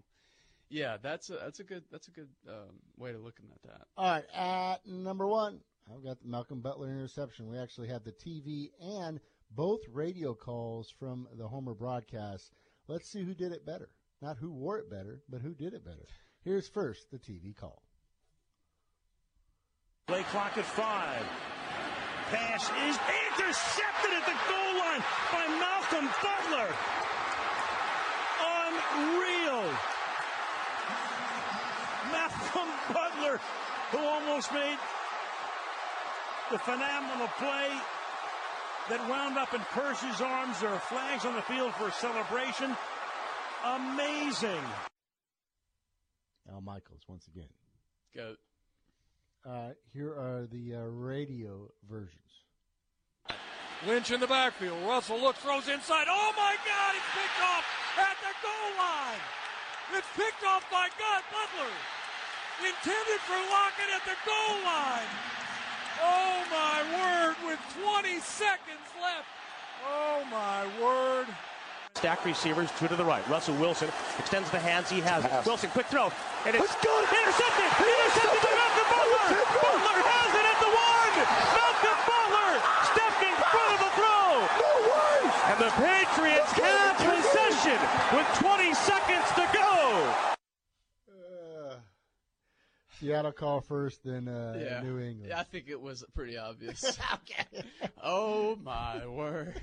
[0.73, 3.81] yeah, that's a that's a good that's a good um, way to looking at that.
[3.95, 5.59] All right, at number one,
[5.93, 7.47] I've got the Malcolm Butler interception.
[7.47, 9.19] We actually have the TV and
[9.51, 12.51] both radio calls from the Homer broadcast.
[12.88, 13.89] Let's see who did it better.
[14.19, 16.07] Not who wore it better, but who did it better.
[16.43, 17.83] Here's first the TV call.
[20.07, 21.23] Play clock at five.
[22.31, 22.97] Pass is
[23.29, 26.75] intercepted at the goal line by Malcolm Butler.
[28.97, 29.77] Unreal.
[32.53, 33.39] Malcolm Butler,
[33.91, 34.77] who almost made
[36.51, 37.69] the phenomenal play
[38.89, 40.59] that wound up in Kearse's arms.
[40.59, 42.75] There are flags on the field for a celebration.
[43.65, 44.61] Amazing.
[46.51, 47.49] Al Michaels once again.
[48.15, 48.37] Goat.
[49.45, 52.19] Uh, here are the uh, radio versions.
[53.87, 54.77] Lynch in the backfield.
[54.85, 56.07] Russell looks, throws inside.
[56.07, 56.95] Oh my God!
[56.95, 57.65] It's picked off
[57.97, 59.19] at the goal line.
[59.97, 61.71] It's picked off by God Butler.
[62.61, 65.09] Intended for Lockett at the goal line.
[66.01, 67.35] Oh my word!
[67.47, 69.27] With 20 seconds left.
[69.87, 71.27] Oh my word!
[71.95, 73.25] Stack receivers, two to the right.
[73.29, 73.87] Russell Wilson
[74.19, 75.23] extends the hands he has.
[75.45, 76.11] Wilson, quick throw.
[76.45, 77.03] And it's good.
[77.07, 77.69] Intercepted.
[77.79, 79.27] Intercepted by Malcolm Butler.
[79.63, 81.15] Butler has it at the one.
[81.55, 82.51] Malcolm Butler
[82.91, 84.27] stepped in front of the throw.
[84.59, 85.17] No way.
[85.47, 87.79] And the Patriots have possession
[88.11, 89.71] with 20 seconds to go.
[91.07, 91.79] Uh,
[93.03, 94.81] Seattle call first, then uh, yeah.
[94.81, 95.25] New England.
[95.27, 96.97] Yeah, I think it was pretty obvious.
[97.13, 97.67] okay.
[98.01, 99.59] Oh my word!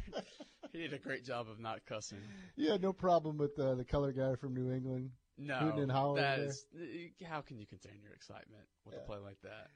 [0.72, 2.18] He did a great job of not cussing.
[2.56, 5.10] You had no problem with uh, the color guy from New England.
[5.38, 6.44] No, hooting and that there?
[6.44, 6.66] is.
[7.26, 9.68] How can you contain your excitement with a play like that?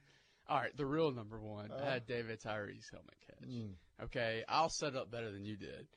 [0.47, 1.71] All right, the real number one.
[1.71, 3.49] I had David Tyree's helmet catch.
[3.49, 3.71] Mm.
[4.03, 5.87] Okay, I'll set up better than you did.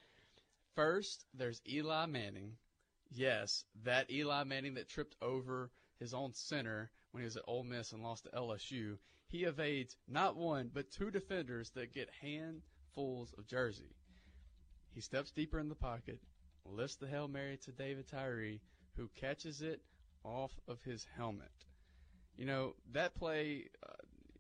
[0.75, 2.53] First, there's Eli Manning.
[3.13, 7.65] Yes, that Eli Manning that tripped over his own center when he was at Ole
[7.65, 8.99] Miss and lost to LSU.
[9.29, 13.95] He evades not one but two defenders that get handfuls of jersey.
[14.95, 16.21] He steps deeper in the pocket,
[16.65, 18.61] lifts the hail mary to David Tyree,
[18.97, 19.83] who catches it
[20.25, 21.53] off of his helmet.
[22.37, 23.93] You know that play, uh,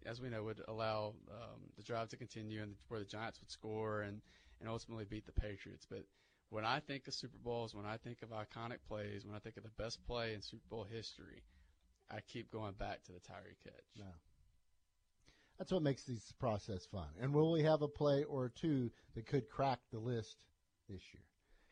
[0.06, 3.50] as we know, would allow um, the drive to continue and where the Giants would
[3.50, 4.20] score and
[4.60, 5.86] and ultimately beat the Patriots.
[5.88, 6.04] But
[6.50, 9.56] when I think of Super Bowls, when I think of iconic plays, when I think
[9.56, 11.42] of the best play in Super Bowl history,
[12.10, 13.84] I keep going back to the Tyree catch.
[13.98, 14.06] No.
[15.58, 17.08] That's what makes this process fun.
[17.20, 20.36] And will we have a play or two that could crack the list
[20.88, 21.22] this year?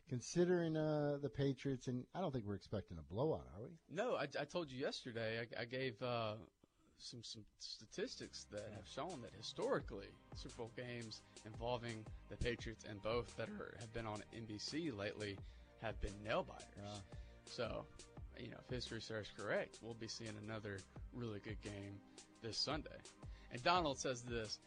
[0.09, 3.69] Considering uh, the Patriots, and I don't think we're expecting a blowout, are we?
[3.93, 5.39] No, I, I told you yesterday.
[5.39, 6.33] I, I gave uh,
[6.97, 13.01] some some statistics that have shown that historically Super Bowl games involving the Patriots and
[13.01, 15.37] both that are have been on NBC lately
[15.81, 17.01] have been nail biters.
[17.45, 17.85] So,
[18.39, 20.79] you know, if history serves correct, we'll be seeing another
[21.13, 21.99] really good game
[22.41, 22.89] this Sunday.
[23.51, 24.59] And Donald says this: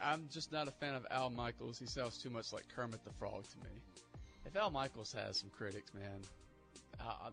[0.00, 1.78] "I'm just not a fan of Al Michaels.
[1.78, 3.80] He sounds too much like Kermit the Frog to me."
[4.44, 6.22] If Al Michaels has some critics, man,
[7.00, 7.30] I,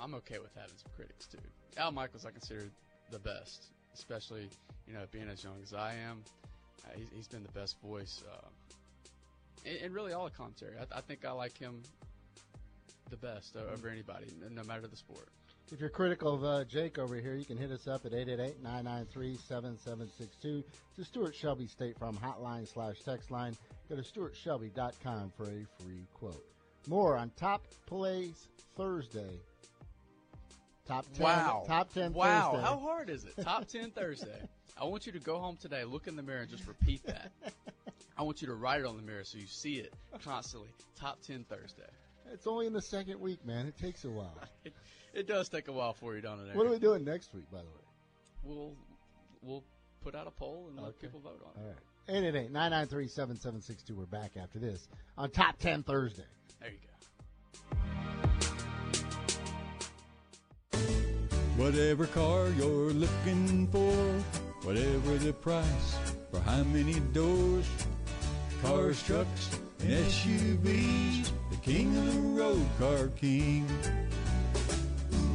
[0.00, 1.38] I'm okay with having some critics too.
[1.76, 2.70] Al Michaels, I consider
[3.10, 4.48] the best, especially
[4.86, 6.22] you know being as young as I am.
[6.84, 10.74] Uh, he's, he's been the best voice, uh, and really all the commentary.
[10.78, 11.82] I, I think I like him
[13.10, 15.28] the best over anybody, no matter the sport.
[15.72, 20.62] If you're critical of uh, Jake over here, you can hit us up at 888-993-7762.
[20.96, 23.56] To Stuart Shelby State Farm hotline slash text line.
[23.88, 26.44] Go to stuartshelby.com for a free quote.
[26.86, 29.40] More on Top Plays Thursday.
[30.86, 31.24] Top 10.
[31.24, 31.64] Wow.
[31.66, 32.52] Top 10 Wow.
[32.52, 32.66] Thursday.
[32.66, 33.36] How hard is it?
[33.42, 34.40] Top 10 Thursday.
[34.80, 37.32] I want you to go home today, look in the mirror, and just repeat that.
[38.18, 39.92] I want you to write it on the mirror so you see it
[40.24, 40.68] constantly.
[40.98, 41.82] Top 10 Thursday.
[42.32, 43.66] It's only in the second week, man.
[43.66, 44.34] It takes a while.
[44.64, 44.72] It,
[45.20, 46.54] it does take a while for you, don't it?
[46.54, 47.80] what are we doing next week, by the way?
[48.42, 48.74] We'll
[49.42, 49.64] we'll
[50.02, 51.06] put out a poll and let Okay.
[51.06, 51.64] people vote on it.
[51.64, 51.78] All right.
[52.52, 53.90] 888-993-7762.
[53.92, 56.24] We're back after this on Top 10 Thursday.
[56.60, 56.82] There you go.
[61.56, 63.94] Whatever car you're looking for,
[64.66, 65.96] whatever the price,
[66.30, 67.66] for how many doors?
[68.62, 73.66] Cars, trucks, and SUVs, the king of the road, Car King.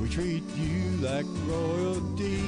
[0.02, 2.42] We treat you like royalty.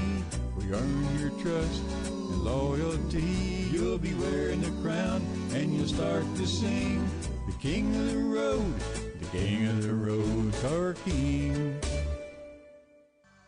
[0.58, 3.68] We earn your trust and loyalty.
[3.74, 5.22] You'll be wearing the crown
[5.54, 7.06] and you'll start to sing.
[7.46, 8.74] The king of the road,
[9.20, 11.78] the king of the road, Car King.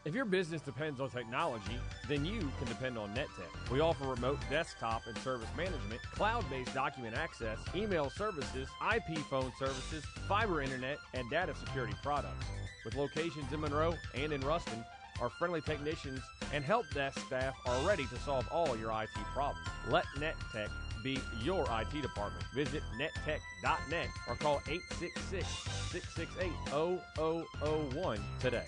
[0.06, 3.72] If your business depends on technology, then you can depend on NetTech.
[3.72, 10.04] We offer remote desktop and service management, cloud-based document access, email services, IP phone services,
[10.28, 12.46] fiber internet, and data security products.
[12.86, 14.86] With locations in Monroe and in Ruston,
[15.20, 16.22] our friendly technicians
[16.54, 19.68] and help desk staff are ready to solve all your IT problems.
[19.90, 20.70] Let NetTech
[21.04, 22.46] be your IT department.
[22.54, 25.48] Visit nettech.net or call 866
[25.90, 26.52] 668
[27.96, 28.66] 0001 today.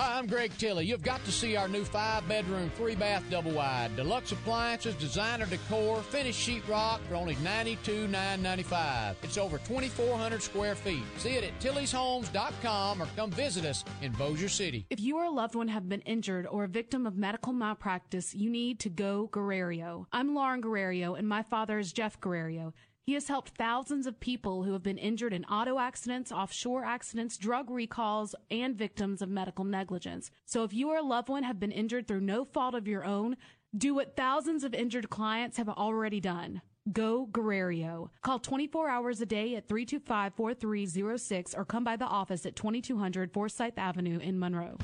[0.00, 0.86] Hi, I'm Greg Tilley.
[0.86, 3.94] You've got to see our new five bedroom, three bath, double wide.
[3.96, 9.16] Deluxe appliances, designer decor, finished sheetrock for only $92,995.
[9.22, 11.02] It's over 2,400 square feet.
[11.18, 14.86] See it at tillyshomes.com or come visit us in Bossier City.
[14.88, 18.34] If you or a loved one have been injured or a victim of medical malpractice,
[18.34, 20.06] you need to go Guerrero.
[20.14, 22.72] I'm Lauren Guerrero, and my father is Jeff Guerrero.
[23.10, 27.36] He has helped thousands of people who have been injured in auto accidents, offshore accidents,
[27.36, 30.30] drug recalls, and victims of medical negligence.
[30.44, 33.04] So if you or a loved one have been injured through no fault of your
[33.04, 33.36] own,
[33.76, 36.62] do what thousands of injured clients have already done.
[36.92, 38.12] Go Guerrero.
[38.22, 43.32] Call 24 hours a day at 325 4306 or come by the office at 2200
[43.32, 44.78] Forsyth Avenue in Monroe.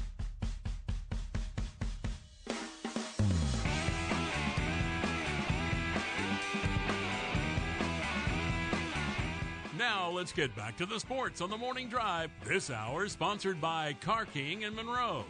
[9.87, 12.33] Now let's get back to the sports on the morning drive.
[12.44, 15.25] This hour sponsored by Car King in Monroe.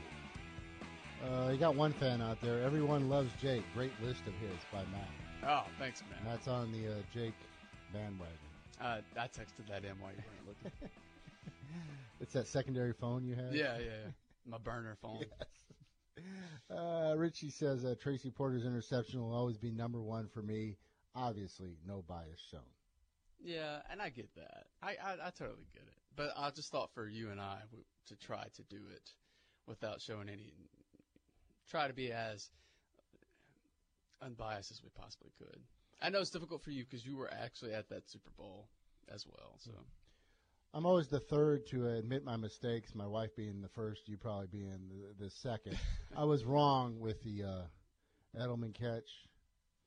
[1.22, 2.62] Uh, you got one fan out there.
[2.62, 3.64] Everyone loves Jake.
[3.74, 5.10] Great list of his by Matt.
[5.46, 6.20] Oh, thanks, man.
[6.20, 7.34] And that's on the uh, Jake
[7.92, 8.32] bandwagon.
[8.80, 10.88] Uh, I texted that in while you weren't looking.
[12.22, 13.54] It's that secondary phone you have.
[13.54, 14.10] yeah, yeah, yeah.
[14.50, 15.22] My burner phone.
[16.74, 20.78] Uh, Richie says uh, Tracy Porter's interception will always be number one for me.
[21.14, 22.62] Obviously, no bias shown.
[23.42, 24.66] Yeah, and I get that.
[24.82, 25.94] I, I, I totally get it.
[26.16, 29.10] But I just thought for you and I w- to try to do it
[29.66, 30.52] without showing any,
[31.68, 32.50] try to be as
[34.22, 35.60] unbiased as we possibly could.
[36.00, 38.68] I know it's difficult for you because you were actually at that Super Bowl
[39.12, 39.58] as well.
[39.58, 39.72] So
[40.74, 42.94] I'm always the third to admit my mistakes.
[42.94, 45.78] My wife being the first, you probably being the, the second.
[46.16, 47.62] I was wrong with the uh,
[48.38, 49.08] Edelman catch.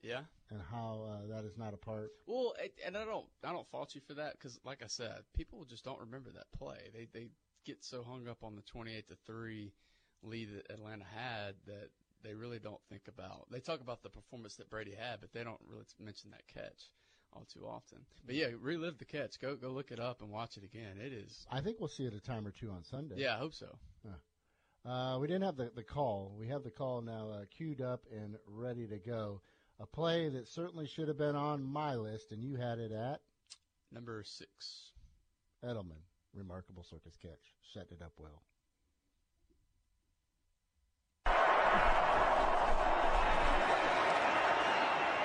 [0.01, 0.21] Yeah.
[0.49, 2.11] And how uh, that is not a part.
[2.25, 2.53] Well,
[2.85, 5.83] and I don't I don't fault you for that because, like I said, people just
[5.83, 6.77] don't remember that play.
[6.93, 7.27] They they
[7.65, 9.73] get so hung up on the twenty eight to three
[10.23, 11.89] lead that Atlanta had that
[12.23, 13.47] they really don't think about.
[13.51, 16.89] They talk about the performance that Brady had, but they don't really mention that catch
[17.31, 17.99] all too often.
[18.25, 19.39] But yeah, relive the catch.
[19.39, 20.97] Go go look it up and watch it again.
[20.99, 21.45] It is.
[21.51, 23.15] I think we'll see it a time or two on Sunday.
[23.17, 23.67] Yeah, I hope so.
[24.85, 26.33] Uh, we didn't have the, the call.
[26.39, 29.41] We have the call now uh, queued up and ready to go.
[29.81, 33.21] A play that certainly should have been on my list, and you had it at
[33.93, 34.91] number six.
[35.63, 38.43] Edelman, remarkable circus catch, set it up well.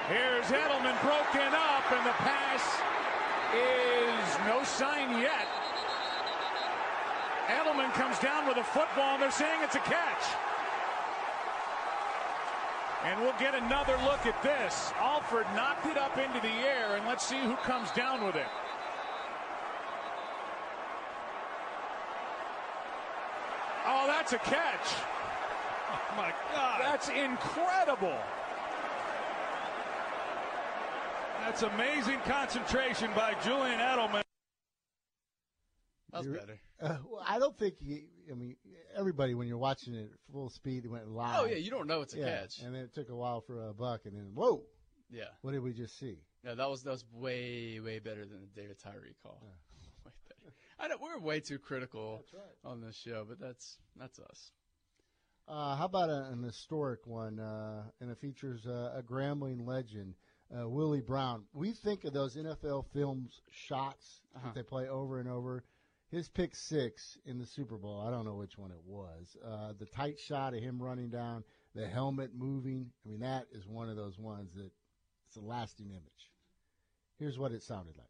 [0.08, 2.62] Here's Edelman broken up, and the pass
[3.54, 5.48] is no sign yet.
[7.48, 10.22] Edelman comes down with a football, and they're saying it's a catch.
[13.04, 14.90] And we'll get another look at this.
[14.96, 18.46] Alford knocked it up into the air, and let's see who comes down with it.
[23.86, 24.86] Oh, that's a catch.
[25.92, 26.80] Oh, my God.
[26.80, 28.16] That's incredible.
[31.40, 34.22] That's amazing concentration by Julian Edelman.
[36.10, 36.60] That's You're- better.
[36.80, 38.06] Uh, well, I don't think he.
[38.30, 38.56] I mean,
[38.96, 41.38] everybody when you're watching it at full speed, it went live.
[41.40, 42.60] Oh yeah, you don't know it's a Yeah, catch.
[42.60, 44.62] and then it took a while for a buck, and then whoa,
[45.10, 45.24] Yeah.
[45.42, 46.18] what did we just see?
[46.42, 49.40] No, that was that was way way better than the David Tyree call.
[50.04, 50.12] Way
[50.42, 50.54] better.
[50.78, 52.24] I know we're way too critical
[52.64, 54.52] on this show, but that's that's us.
[55.46, 57.38] Uh, how about a, an historic one?
[57.38, 60.14] Uh, and it features uh, a Grambling legend,
[60.58, 61.44] uh, Willie Brown.
[61.52, 64.46] We think of those NFL films shots Uh-huh.
[64.48, 65.64] that they play over and over.
[66.14, 69.36] His pick six in the Super Bowl, I don't know which one it was.
[69.44, 71.42] Uh, the tight shot of him running down,
[71.74, 72.86] the helmet moving.
[73.04, 74.70] I mean, that is one of those ones that
[75.26, 76.30] it's a lasting image.
[77.18, 78.06] Here's what it sounded like.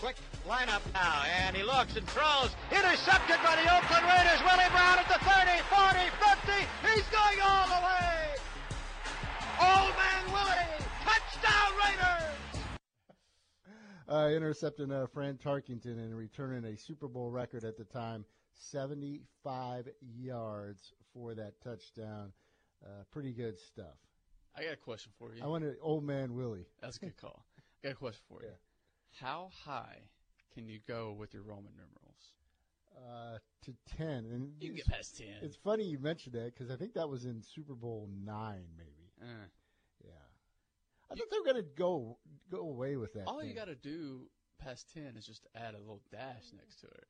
[0.00, 0.16] Quick
[0.48, 2.50] lineup now, and he looks and throws.
[2.72, 4.42] Intercepted by the Oakland Raiders.
[4.42, 6.10] Willie Brown at the 30, 40,
[6.42, 6.92] 50.
[6.92, 7.97] He's going all the way.
[14.08, 19.88] Uh, intercepting uh, Fran Tarkenton and returning a Super Bowl record at the time, 75
[20.00, 22.32] yards for that touchdown.
[22.84, 23.98] Uh, pretty good stuff.
[24.56, 25.42] I got a question for you.
[25.42, 26.66] I wanted Old Man Willie.
[26.80, 27.44] That's a good call.
[27.58, 28.50] I got a question for you.
[29.20, 29.98] How high
[30.54, 32.32] can you go with your Roman numerals?
[32.96, 34.08] Uh, to 10.
[34.32, 35.26] And You can get past 10.
[35.42, 38.90] It's funny you mentioned that because I think that was in Super Bowl 9, maybe.
[39.20, 39.44] Uh, Yeah.
[41.10, 42.18] I thought they were going to go
[42.50, 43.24] go away with that.
[43.26, 44.22] all you got to do
[44.58, 47.06] past 10 is just add a little dash next to it.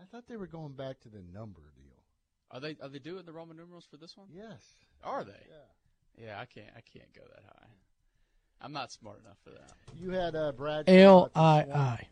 [0.00, 2.02] I thought they were going back to the number deal.
[2.50, 4.28] Are they are they doing the Roman numerals for this one?
[4.32, 4.62] Yes.
[5.02, 5.32] Are they?
[5.32, 6.26] Yeah.
[6.26, 7.68] Yeah, I can't I can't go that high.
[8.60, 9.72] I'm not smart enough for that.
[10.00, 10.88] You had uh, Brad.
[10.88, 11.78] L Shaw I to Swann.
[11.78, 12.08] I.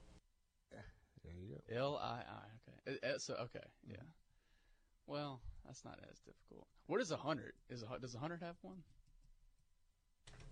[1.24, 1.76] There you go.
[1.76, 2.90] L I I.
[2.90, 2.98] Okay.
[3.14, 3.96] Uh, so okay, yeah.
[5.06, 6.66] Well, that's not as difficult.
[6.86, 7.52] What is a hundred?
[7.70, 8.82] Is a does a hundred have one?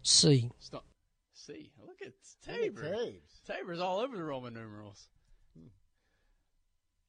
[0.03, 0.51] C.
[0.59, 0.85] Stop.
[1.35, 2.13] See, look at
[2.47, 2.83] Look at Tabor.
[2.83, 3.41] Tabes.
[3.47, 5.09] Tabor's all over the Roman numerals.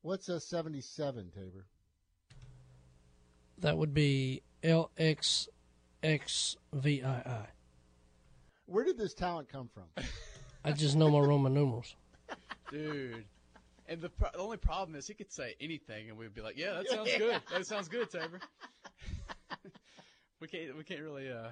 [0.02, 1.66] What's a 77, Tabor?
[3.60, 5.48] That would be L X
[6.02, 7.46] X V I I.
[8.66, 9.86] Where did this talent come from?
[10.66, 11.96] I just know my Roman numerals.
[12.72, 13.26] Dude.
[13.88, 16.58] And the, pro- the only problem is he could say anything, and we'd be like,
[16.58, 17.41] "Yeah, that sounds good.
[17.52, 18.39] That sounds good, Tabor."
[20.39, 21.50] we can't we can't really uh,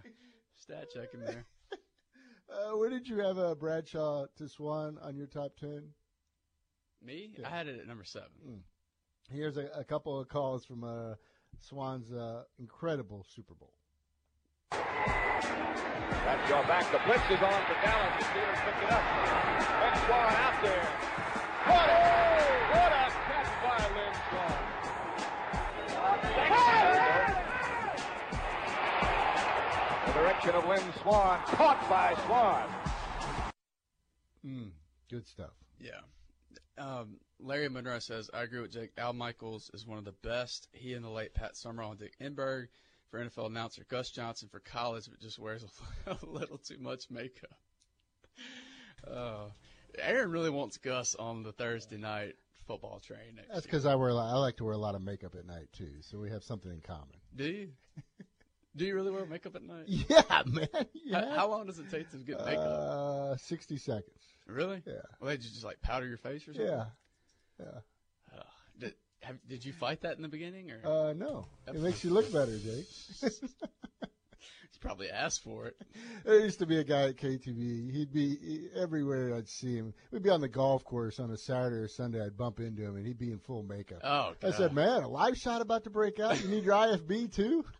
[0.61, 1.45] stat check him there.
[2.51, 5.83] Uh, where did you have uh, Bradshaw to Swann on your top 10?
[7.01, 7.47] Me, Yeah.
[7.47, 8.27] I had it at number seven.
[9.29, 11.15] Here's a, a couple of calls from uh,
[11.61, 13.71] Swann's uh, incredible Super Bowl.
[14.71, 16.91] That's your back.
[16.91, 18.19] The blitz is on for Dallas.
[18.19, 19.03] The Steelers pick it up.
[19.79, 20.87] Ben Swan out there.
[21.71, 21.87] What
[30.41, 31.39] The direction of Lynn Swann.
[31.45, 32.69] Caught by Swann.
[34.43, 34.71] Mm,
[35.09, 35.51] good stuff.
[35.79, 35.99] Yeah.
[36.79, 38.91] Um, Larry Monroe says, I agree with Jake.
[38.97, 40.67] Al Michaels is one of the best.
[40.73, 42.69] He and the late Pat Summerall and Dick Enberg
[43.11, 43.85] for NFL announcer.
[43.87, 47.57] Gus Johnson for college, but just wears a, a little too much makeup.
[49.11, 49.45] Uh,
[49.97, 52.35] Aaron really wants Gus on the Thursday night
[52.67, 54.93] football train next That's because I wear a lot, I like to wear a lot
[54.93, 57.17] of makeup at night too, so we have something in common.
[57.35, 57.69] Do you?
[58.75, 59.83] Do you really wear makeup at night?
[59.87, 60.67] Yeah, man.
[60.73, 61.35] How, Yeah.
[61.35, 62.57] how long does it take to get makeup?
[62.65, 64.21] Uh, sixty seconds.
[64.47, 64.81] really?
[64.85, 64.93] Yeah.
[65.19, 66.65] Well, did you just like powder your face or something?
[66.71, 66.85] Yeah,
[67.59, 67.65] yeah.
[68.37, 68.43] Ugh.
[68.79, 72.11] Did, have, did you fight that in the beginning, or Uh, no, it makes you
[72.11, 72.87] look better, Jake.
[73.21, 75.75] you probably asked for it?
[76.25, 77.91] There used to be a guy at KTV.
[77.91, 79.93] He'd be he- everywhere I'd see him.
[80.11, 82.23] We'd be on the golf course on a Saturday or Sunday.
[82.23, 83.99] I'd bump into him, and he'd be in full makeup.
[84.03, 86.41] Oh, I said, "Man, a live shot about to break out.
[86.41, 87.65] You need your IFB too."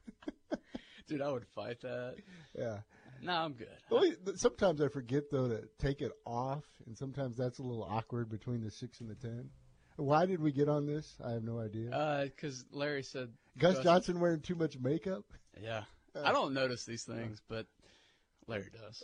[1.12, 2.16] Dude, I would fight that.
[2.57, 2.80] Yeah.
[3.22, 3.68] No, I'm good.
[3.91, 8.30] Only- Sometimes I forget though to take it off, and sometimes that's a little awkward
[8.30, 9.49] between the six and the ten.
[9.97, 11.18] Why did we get on this?
[11.24, 12.24] I have no idea.
[12.34, 15.26] Because Uh, Larry said Gus Johnson wearing too much makeup.
[15.62, 15.84] Yeah,
[16.16, 17.68] I don't notice these things, but
[18.47, 19.03] Larry does.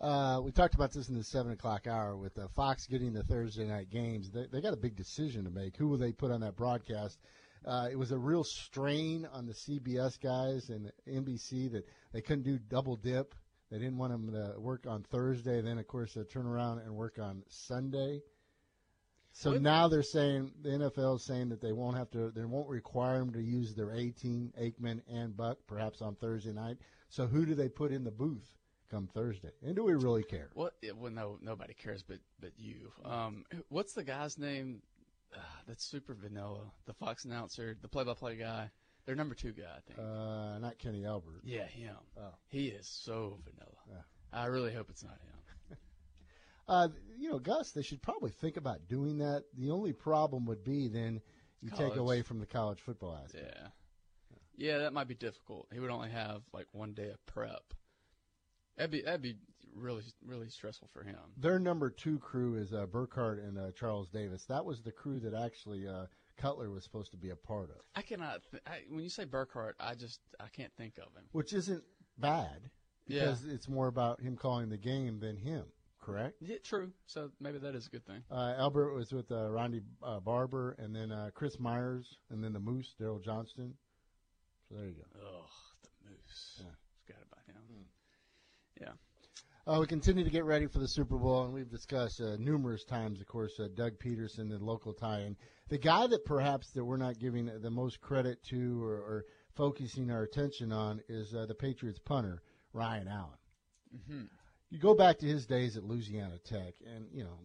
[0.00, 3.24] Uh, we talked about this in the seven o'clock hour with uh, Fox getting the
[3.24, 4.30] Thursday night games.
[4.30, 5.76] They, they got a big decision to make.
[5.76, 7.18] Who will they put on that broadcast?
[7.64, 12.44] Uh, it was a real strain on the CBS guys and NBC that they couldn't
[12.44, 13.34] do double dip.
[13.70, 16.94] They didn't want them to work on Thursday, then of course uh, turn around and
[16.94, 18.22] work on Sunday.
[19.32, 22.68] So now they're saying the NFL is saying that they won't have to, they won't
[22.68, 26.78] require them to use their A team, Aikman and Buck, perhaps on Thursday night.
[27.08, 28.56] So who do they put in the booth
[28.90, 29.52] come Thursday?
[29.62, 30.50] And do we really care?
[30.54, 30.74] What?
[30.82, 32.92] yeah, Well, no, nobody cares, but but you.
[33.04, 34.82] Um, what's the guy's name?
[35.34, 36.72] Uh, that's super vanilla.
[36.86, 38.70] The Fox announcer, the play-by-play guy.
[39.06, 39.98] Their number two guy, I think.
[39.98, 41.42] Uh, not Kenny Albert.
[41.44, 41.96] yeah, him.
[42.18, 42.34] Oh.
[42.48, 44.04] He is so vanilla.
[44.32, 45.76] I really hope it's not him.
[46.68, 46.86] Uh,
[47.18, 49.42] you know, Gus, they should probably think about doing that.
[49.58, 51.20] The only problem would be then
[51.60, 53.44] you take away from the college football aspect.
[53.56, 53.68] Yeah.
[54.56, 55.66] Yeah, that might be difficult.
[55.72, 57.74] He would only have like one day of prep.
[58.76, 59.36] That'd be that'd be
[59.74, 61.16] really really stressful for him.
[61.36, 64.44] Their number two crew is uh, Burkhardt and uh, Charles Davis.
[64.46, 66.06] That was the crew that actually uh,
[66.36, 68.40] Cutler was supposed to be a part of, I cannot.
[68.50, 71.24] Th- I, when you say Burkhardt, I just I can't think of him.
[71.32, 71.82] which isn't
[72.18, 72.70] bad
[73.06, 73.20] Yeah.
[73.20, 75.64] because it's more about him calling the game than him.
[76.00, 76.36] Correct.
[76.40, 76.92] Yeah, true.
[77.06, 78.22] So maybe that is a good thing.
[78.30, 79.50] Uh, Albert was with uh,
[80.02, 83.74] uh, Barber, and then uh, Chris Myers, and then the Moose, Daryl Johnston.
[84.68, 85.20] So there you go.
[85.22, 85.44] Oh,
[85.82, 86.56] the Moose.
[86.58, 86.70] Yeah.
[87.04, 87.84] Forgot about him.
[88.80, 88.92] Yeah.
[89.70, 92.82] Uh, we continue to get ready for the Super Bowl, and we've discussed uh, numerous
[92.82, 95.36] times, of course, uh, Doug Pederson, the local tie-in.
[95.68, 100.10] The guy that perhaps that we're not giving the most credit to or, or focusing
[100.10, 102.42] our attention on is uh, the Patriots punter,
[102.72, 103.38] Ryan Allen.
[103.94, 104.22] Mm-hmm.
[104.70, 107.38] You go back to his days at Louisiana Tech, and you know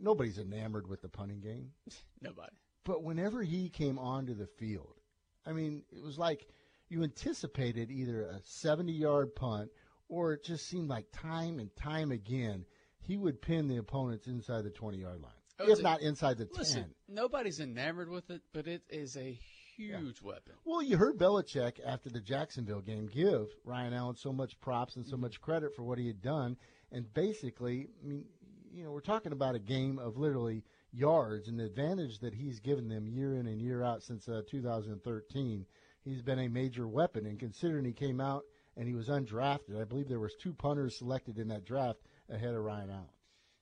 [0.00, 1.72] nobody's enamored with the punting game.
[2.22, 2.54] Nobody.
[2.84, 5.00] But whenever he came onto the field,
[5.44, 6.46] I mean, it was like
[6.88, 9.70] you anticipated either a 70-yard punt
[10.08, 12.64] or it just seemed like time and time again
[13.00, 16.48] he would pin the opponents inside the 20-yard line, Oh, if a- not inside the
[16.56, 16.94] Listen, 10.
[17.08, 19.38] nobody's enamored with it, but it is a
[19.76, 20.54] huge weapon.
[20.64, 25.06] Well, you heard Belichick after the Jacksonville game give Ryan Allen so much props and
[25.06, 26.56] so much credit for what he had done.
[26.90, 28.24] And basically, I mean,
[28.72, 32.58] you know, we're talking about a game of literally yards and the advantage that he's
[32.58, 35.66] given them year in and year out since uh, 2013.
[36.02, 37.26] He's been a major weapon.
[37.26, 38.44] And considering he came out
[38.76, 42.00] and he was undrafted, I believe there was two punters selected in that draft
[42.30, 43.08] ahead of Ryan Allen.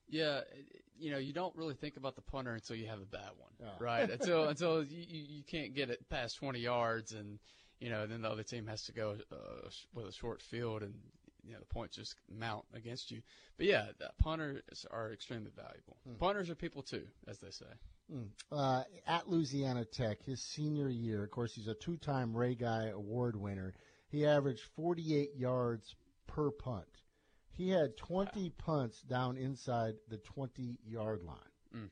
[0.07, 0.41] Yeah,
[0.97, 3.51] you know, you don't really think about the punter until you have a bad one,
[3.59, 3.69] Yeah.
[3.79, 4.09] right?
[4.19, 7.39] until until you, you can't get it past 20 yards, and
[7.79, 10.93] you know, then the other team has to go uh, with a short field, and
[11.43, 13.21] you know, the points just mount against you.
[13.57, 13.87] But yeah,
[14.19, 15.97] punters are extremely valuable.
[16.19, 17.65] Punters are people too, as they say.
[18.13, 18.27] Mm.
[18.51, 23.35] Uh, at Louisiana Tech, his senior year, of course, he's a two-time Ray Guy Award
[23.35, 23.73] winner.
[24.15, 25.93] He averaged 48 yards
[26.25, 26.87] per punt.
[27.51, 31.37] He had 20 punts down inside the 20-yard line.
[31.75, 31.89] Mm.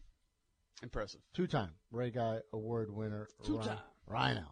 [0.81, 1.19] Impressive.
[1.33, 3.27] Two-time Ray Guy Award winner.
[3.43, 3.77] Two-time.
[4.07, 4.45] Ryan, Ryan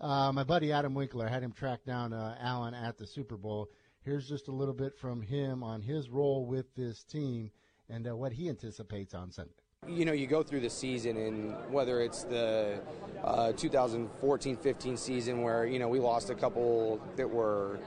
[0.00, 3.68] Uh, my buddy Adam Winkler had him track down uh, Allen at the Super Bowl.
[4.00, 7.50] Here's just a little bit from him on his role with this team
[7.90, 9.52] and uh, what he anticipates on Sunday.
[9.88, 12.78] You know, you go through the season, and whether it's the
[13.24, 17.78] uh, 2014-15 season where you know we lost a couple that were,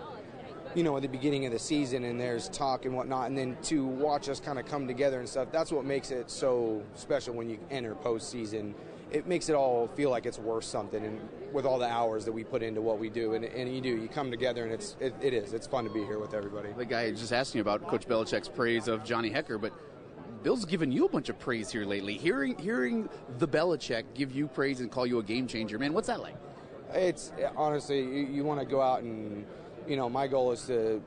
[0.73, 3.55] you know, at the beginning of the season, and there's talk and whatnot, and then
[3.63, 5.49] to watch us kind of come together and stuff.
[5.51, 8.73] That's what makes it so special when you enter postseason.
[9.11, 11.19] It makes it all feel like it's worth something, and
[11.53, 13.89] with all the hours that we put into what we do, and, and you do,
[13.89, 15.53] you come together, and it's it, it is.
[15.53, 16.69] It's fun to be here with everybody.
[16.75, 19.71] The guy just asking about Coach Belichick's praise of Johnny Hekker, but
[20.43, 22.17] Bill's given you a bunch of praise here lately.
[22.17, 26.07] Hearing hearing the Belichick give you praise and call you a game changer, man, what's
[26.07, 26.35] that like?
[26.93, 29.45] It's honestly, you, you want to go out and,
[29.87, 31.01] you know, my goal is to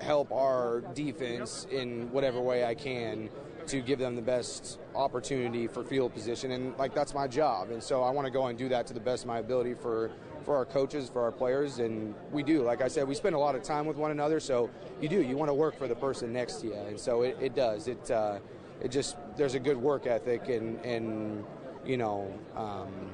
[0.00, 3.30] help our defense in whatever way I can
[3.68, 7.70] to give them the best opportunity for field position, and like that's my job.
[7.70, 9.74] And so I want to go and do that to the best of my ability
[9.74, 10.10] for
[10.44, 12.62] for our coaches, for our players, and we do.
[12.62, 14.70] Like I said, we spend a lot of time with one another, so
[15.00, 15.22] you do.
[15.22, 17.88] You want to work for the person next to you, and so it, it does.
[17.88, 18.38] It uh,
[18.80, 21.44] it just there's a good work ethic and and
[21.84, 22.32] you know.
[22.54, 23.10] Um,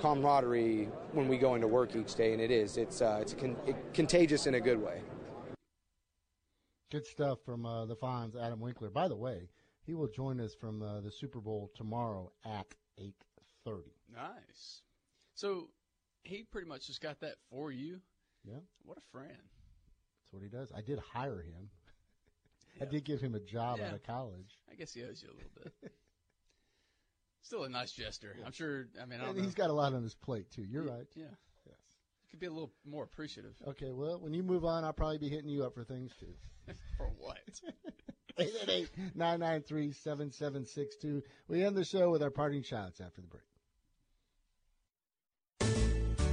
[0.00, 2.78] camaraderie when we go into work each day, and it is.
[2.78, 5.02] It's uh, it's con- it, contagious in a good way.
[6.90, 8.88] Good stuff from uh, the Fonz, Adam Winkler.
[8.88, 9.50] By the way,
[9.84, 12.66] he will join us from uh, the Super Bowl tomorrow at
[12.98, 13.14] eight
[13.64, 13.92] thirty.
[14.12, 14.82] Nice.
[15.34, 15.68] So
[16.22, 18.00] he pretty much just got that for you.
[18.44, 19.28] Yeah, What a friend.
[19.30, 20.72] that's what he does.
[20.74, 21.68] I did hire him.
[22.80, 23.88] I did give him a job Yeah.
[23.88, 24.56] out of college.
[24.70, 25.50] I guess he owes you a little
[25.82, 25.82] bit.
[27.42, 28.36] Still a nice gesture.
[28.46, 28.86] I'm sure.
[29.00, 29.44] I mean, I don't And know.
[29.44, 30.62] he's got a lot on his plate too.
[30.62, 31.06] You're Yeah, right.
[31.14, 31.24] Yeah.
[31.66, 31.76] Yes.
[32.30, 33.54] Could be a little more appreciative.
[33.66, 36.34] Okay, well, when you move on, I'll probably be hitting you up for things too.
[36.96, 37.38] For what?
[38.38, 41.22] 888-993-7762.
[41.48, 43.42] We end the show with our parting shots after the break.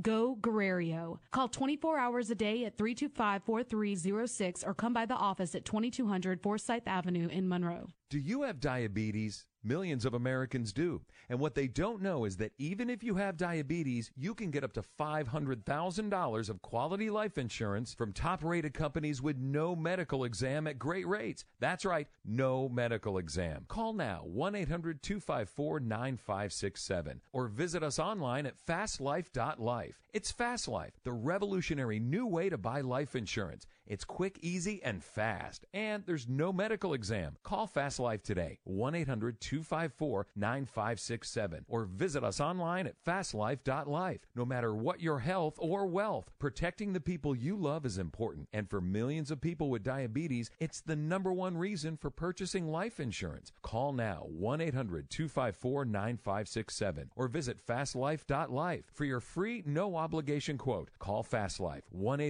[0.00, 1.20] Go Guerrero.
[1.32, 6.86] Call 24 hours a day at 325-4306 or come by the office at 2200 Forsyth
[6.86, 7.88] Avenue in Monroe.
[8.08, 9.46] Do you have diabetes?
[9.62, 11.02] Millions of Americans do.
[11.28, 14.64] And what they don't know is that even if you have diabetes, you can get
[14.64, 20.66] up to $500,000 of quality life insurance from top rated companies with no medical exam
[20.66, 21.44] at great rates.
[21.58, 23.66] That's right, no medical exam.
[23.68, 30.00] Call now 1 800 254 9567 or visit us online at fastlife.life.
[30.12, 33.66] It's Fast Life, the revolutionary new way to buy life insurance.
[33.90, 35.66] It's quick, easy, and fast.
[35.74, 37.36] And there's no medical exam.
[37.42, 44.20] Call Fast Life today, 1 800 254 9567 or visit us online at fastlife.life.
[44.36, 48.46] No matter what your health or wealth, protecting the people you love is important.
[48.52, 53.00] And for millions of people with diabetes, it's the number one reason for purchasing life
[53.00, 53.50] insurance.
[53.60, 60.90] Call now 1 800 254 9567 or visit fastlife.life for your free, no obligation quote.
[61.00, 62.20] Call Fast Life 1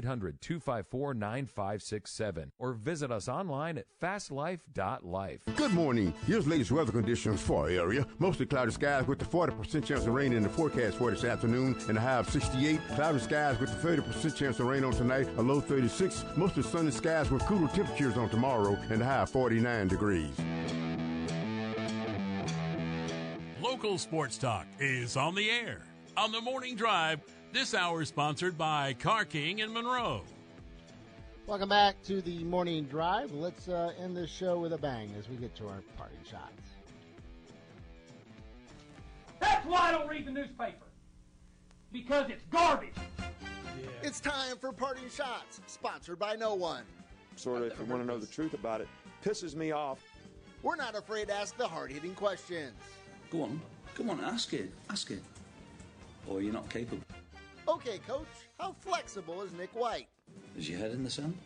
[1.59, 5.40] 800 254 9567 or visit us online at fastlife.life.
[5.57, 6.14] Good morning.
[6.26, 8.07] Here's latest weather conditions for our area.
[8.18, 11.76] Mostly cloudy skies with the 40% chance of rain in the forecast for this afternoon
[11.88, 12.80] and a high of 68.
[12.94, 16.24] Cloudy skies with the 30% chance of rain on tonight, a low 36.
[16.36, 20.34] Mostly sunny skies with cooler temperatures on tomorrow and a high of 49 degrees.
[23.61, 25.82] Local sports talk is on the air.
[26.16, 27.20] On the morning drive,
[27.53, 30.22] this hour is sponsored by Car King in Monroe.
[31.51, 33.32] Welcome back to the morning drive.
[33.32, 36.53] Let's uh, end this show with a bang as we get to our party shots.
[39.40, 40.86] That's why I don't read the newspaper.
[41.90, 42.94] Because it's garbage.
[44.01, 46.84] It's time for parting shots, sponsored by no one.
[47.34, 48.88] Sort of, if you want to know the truth about it,
[49.24, 49.98] pisses me off.
[50.62, 52.74] We're not afraid to ask the hard hitting questions.
[53.28, 53.61] Go on.
[53.96, 54.70] Come on, ask it.
[54.88, 55.24] Ask it.
[56.28, 57.03] Or you're not capable.
[57.66, 58.28] Okay, coach,
[58.61, 60.07] how flexible is Nick White?
[60.57, 61.37] Is your head in the sand?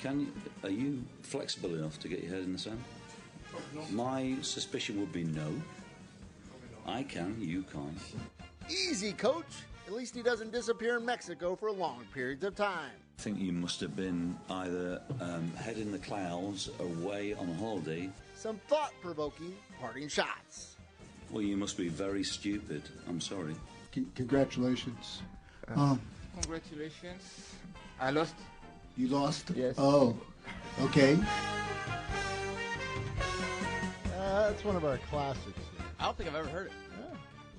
[0.00, 0.32] Can you,
[0.62, 2.82] are you flexible enough to get your head in the sand?
[3.90, 5.52] My suspicion would be no.
[6.86, 7.98] I can, you can't.
[8.68, 9.44] Easy, coach.
[9.86, 12.92] At least he doesn't disappear in Mexico for long periods of time.
[13.18, 17.54] I think you must have been either um, head in the clouds, away on a
[17.54, 20.76] holiday, Some thought provoking parting shots.
[21.30, 22.82] Well, you must be very stupid.
[23.08, 23.54] I'm sorry.
[24.14, 25.22] Congratulations.
[25.68, 26.00] Uh, Um,
[26.40, 27.54] Congratulations.
[28.00, 28.34] I lost.
[28.96, 29.50] you lost?
[29.54, 29.74] Yes.
[29.78, 30.16] Oh,
[30.80, 31.18] okay.
[34.16, 35.58] Uh, that's one of our classics.
[35.98, 36.72] I don't think I've ever heard it.
[36.98, 37.04] Yeah,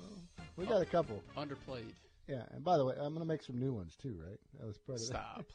[0.00, 0.10] well,
[0.56, 1.22] We got a couple.
[1.36, 1.92] Underplayed.
[2.28, 4.38] Yeah, and by the way, I'm going to make some new ones too, right?
[4.58, 5.44] That was part of Stop.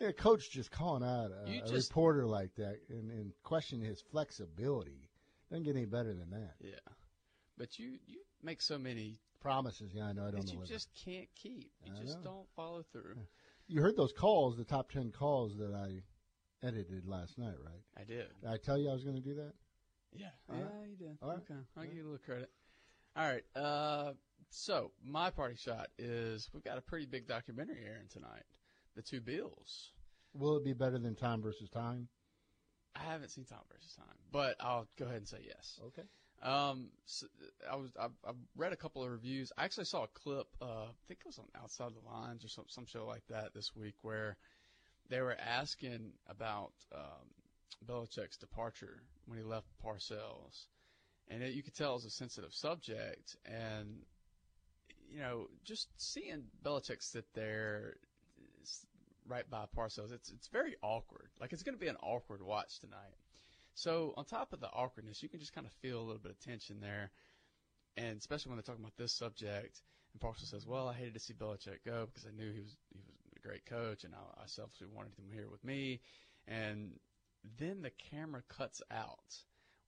[0.00, 4.02] Yeah, coach just calling out a, a just- reporter like that and, and questioning his
[4.10, 5.08] flexibility.
[5.50, 6.54] Doesn't get any better than that.
[6.60, 6.72] Yeah.
[7.56, 10.52] But you you make so many Promises, yeah, I know I don't that know.
[10.54, 11.70] you what- just can't keep.
[11.84, 12.24] You I just know.
[12.24, 13.16] don't follow through.
[13.68, 16.02] You heard those calls, the top ten calls that I
[16.66, 17.82] edited last night, right?
[17.94, 18.28] I did.
[18.40, 19.52] Did I tell you I was going to do that?
[20.12, 20.28] Yeah.
[20.48, 20.88] All yeah, right.
[20.88, 21.18] you did.
[21.20, 21.38] All right.
[21.38, 21.60] Okay.
[21.76, 22.50] I'll give you a little credit.
[23.16, 23.44] All right.
[23.54, 24.12] Uh,
[24.48, 28.44] so my party shot is we've got a pretty big documentary airing tonight.
[28.96, 29.92] The two bills.
[30.32, 32.08] Will it be better than Tom versus Time?
[32.96, 35.78] I haven't seen Tom versus Time, but I'll go ahead and say yes.
[35.88, 36.04] Okay.
[36.44, 37.26] Um, so
[37.70, 39.50] I was I've, I've read a couple of reviews.
[39.56, 40.46] I actually saw a clip.
[40.60, 43.54] Uh, I think it was on Outside the Lines or some some show like that
[43.54, 44.36] this week where
[45.08, 47.30] they were asking about um,
[47.86, 50.66] Belichick's departure when he left Parcells,
[51.28, 53.36] and it, you could tell it was a sensitive subject.
[53.46, 54.02] And
[55.10, 57.96] you know, just seeing Belichick sit there
[59.26, 61.30] right by Parcells, it's it's very awkward.
[61.40, 63.16] Like it's going to be an awkward watch tonight.
[63.74, 66.32] So on top of the awkwardness, you can just kind of feel a little bit
[66.32, 67.10] of tension there,
[67.96, 69.82] and especially when they're talking about this subject.
[70.12, 72.76] And Parcells says, "Well, I hated to see Belichick go because I knew he was
[72.92, 73.06] he was
[73.36, 76.00] a great coach, and I, I selfishly wanted him here with me."
[76.46, 76.98] And
[77.58, 79.36] then the camera cuts out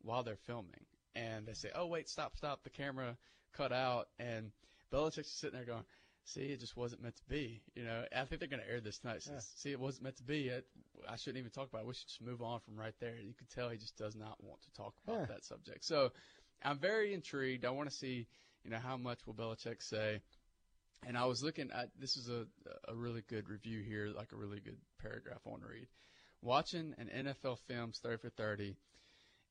[0.02, 3.16] while they're filming, and they say, "Oh, wait, stop, stop!" The camera
[3.52, 4.50] cut out, and
[4.92, 5.84] Belichick's sitting there going,
[6.26, 8.80] "See, it just wasn't meant to be." You know, I think they're going to air
[8.80, 9.22] this tonight.
[9.22, 9.60] Says, Yeah.
[9.62, 10.52] See, it wasn't meant to be.
[10.52, 10.60] I,
[11.10, 11.86] I shouldn't even talk about it.
[11.86, 13.16] We should just move on from right there.
[13.16, 15.26] You could tell he just does not want to talk about Yeah.
[15.26, 15.84] that subject.
[15.84, 16.12] So,
[16.62, 17.64] I'm very intrigued.
[17.64, 18.26] I want to see,
[18.64, 20.20] you know, how much will Belichick say.
[21.06, 22.46] And I was looking at this is a
[22.88, 25.86] a really good review here, like a really good paragraph I want to read.
[26.42, 28.76] Watching an NFL films 30 for 30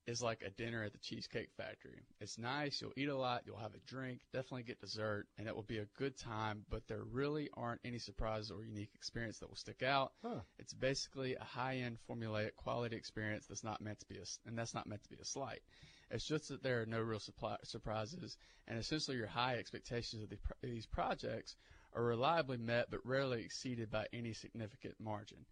[0.08, 2.04] is like a dinner at the Cheesecake Factory.
[2.22, 5.56] It's nice, you'll eat a lot, you'll have a drink, definitely get dessert, and it
[5.56, 9.50] will be a good time, but there really aren't any surprises or unique experience that
[9.50, 10.14] will stick out.
[10.24, 10.42] Huh.
[10.60, 14.76] It's basically a high-end formulaic quality experience that's not meant to be a, and that's
[14.76, 15.62] not meant to be a slight.
[16.12, 18.38] It's just that there are no real supply, surprises,
[18.68, 21.56] and essentially your high expectations of the, these projects
[21.94, 25.46] are reliably met but rarely exceeded by any significant margin.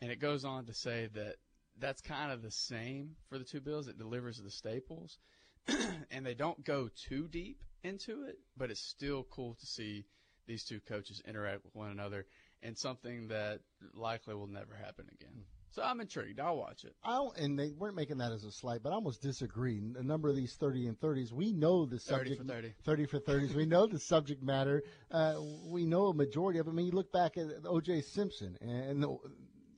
[0.00, 1.36] And it goes on to say that
[1.80, 3.88] that's kind of the same for the two bills.
[3.88, 5.18] It delivers the staples,
[6.10, 10.04] and they don't go too deep into it, but it's still cool to see
[10.46, 12.26] these two coaches interact with one another
[12.62, 13.60] and something that
[13.94, 15.44] likely will never happen again.
[15.72, 16.40] So I'm intrigued.
[16.40, 16.96] I'll watch it.
[17.04, 19.80] I don't, and they weren't making that as a slight, but I almost disagree.
[19.96, 22.42] A number of these 30 and 30s, we know the 30 subject.
[22.42, 22.74] for 30.
[22.84, 23.54] 30 for 30s.
[23.54, 24.82] we know the subject matter.
[25.12, 26.74] Uh, we know a majority of them.
[26.74, 28.02] I mean, you look back at O.J.
[28.02, 29.16] Simpson and, the,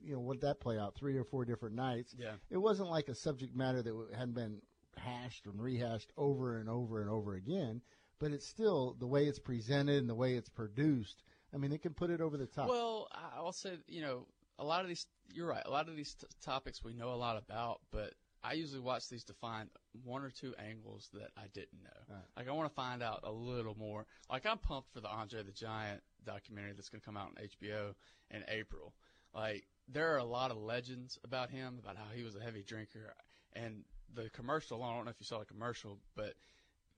[0.03, 2.15] you know, what that play out three or four different nights.
[2.17, 2.33] Yeah.
[2.49, 4.61] It wasn't like a subject matter that hadn't been
[4.97, 7.81] hashed and rehashed over and over and over again.
[8.19, 11.23] But it's still the way it's presented and the way it's produced.
[11.53, 12.69] I mean, it can put it over the top.
[12.69, 14.27] Well, I- I'll say, you know,
[14.59, 17.15] a lot of these, you're right, a lot of these t- topics we know a
[17.15, 19.69] lot about, but I usually watch these to find
[20.03, 21.89] one or two angles that I didn't know.
[22.15, 22.23] Right.
[22.37, 24.05] Like, I want to find out a little more.
[24.29, 27.35] Like, I'm pumped for the Andre the Giant documentary that's going to come out on
[27.43, 27.93] HBO
[28.31, 28.93] in April.
[29.33, 32.63] Like, there are a lot of legends about him, about how he was a heavy
[32.63, 33.13] drinker.
[33.53, 36.33] And the commercial, I don't know if you saw the commercial, but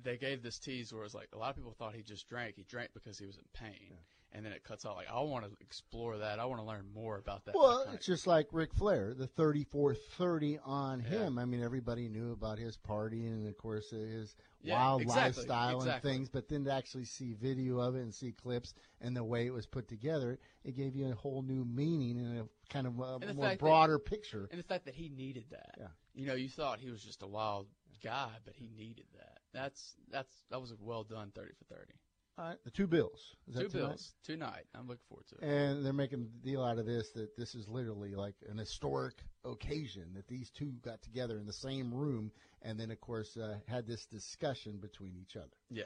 [0.02, 2.28] they gave this tease where it was like a lot of people thought he just
[2.28, 2.56] drank.
[2.56, 3.98] He drank because he was in pain.
[4.36, 6.40] And then it cuts out like I want to explore that.
[6.40, 7.56] I want to learn more about that.
[7.56, 11.40] Well, iconic- it's just like Ric Flair, the 34-30 on him.
[11.40, 15.44] I mean, everybody knew about his partying and, of course, uh, his Yeah, wild exactly,
[15.44, 16.12] lifestyle exactly.
[16.12, 16.30] and things.
[16.30, 19.52] But then to actually see video of it and see clips and the way it
[19.52, 22.98] was put together, it gave you a whole new meaning and a kind of a
[22.98, 24.50] more fact that- broader picture.
[24.52, 25.76] and the fact that he needed that.
[25.80, 25.88] Yeah.
[26.14, 27.68] You know, you thought he was just a wild
[28.04, 29.40] guy, but he needed that.
[29.54, 31.94] That's that's that was a well done thirty for thirty.
[32.38, 33.34] All right, the two bills.
[33.48, 34.66] Is Two bills tonight.
[34.76, 35.44] I'm looking forward to it.
[35.44, 39.14] And they're making a deal out of this that this is literally like an historic
[39.46, 42.32] occasion that these two got together in the same room
[42.62, 45.56] and then, of course, uh, had this discussion between each other.
[45.70, 45.84] Yeah.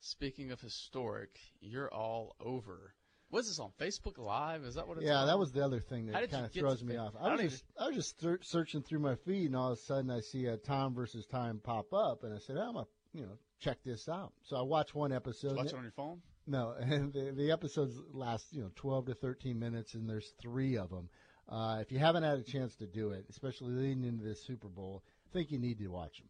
[0.00, 2.94] Speaking of historic, you're all over.
[3.32, 4.62] Was this on Facebook Live?
[4.62, 5.26] Is that what it's Yeah, on?
[5.26, 7.14] that was the other thing that kind of throws me off.
[7.20, 9.80] I I was just, I was just searching through my feed, and all of a
[9.80, 13.22] sudden I see a Tom versus Time pop up, and I said, "I'm gonna, you
[13.22, 15.56] know, check this out." So I watched one episode.
[15.56, 16.20] Watch it on your phone.
[16.46, 20.76] No, and the, the episodes last, you know, 12 to 13 minutes, and there's three
[20.76, 21.08] of them.
[21.48, 24.68] Uh, if you haven't had a chance to do it, especially leading into this Super
[24.68, 26.28] Bowl, I think you need to watch them.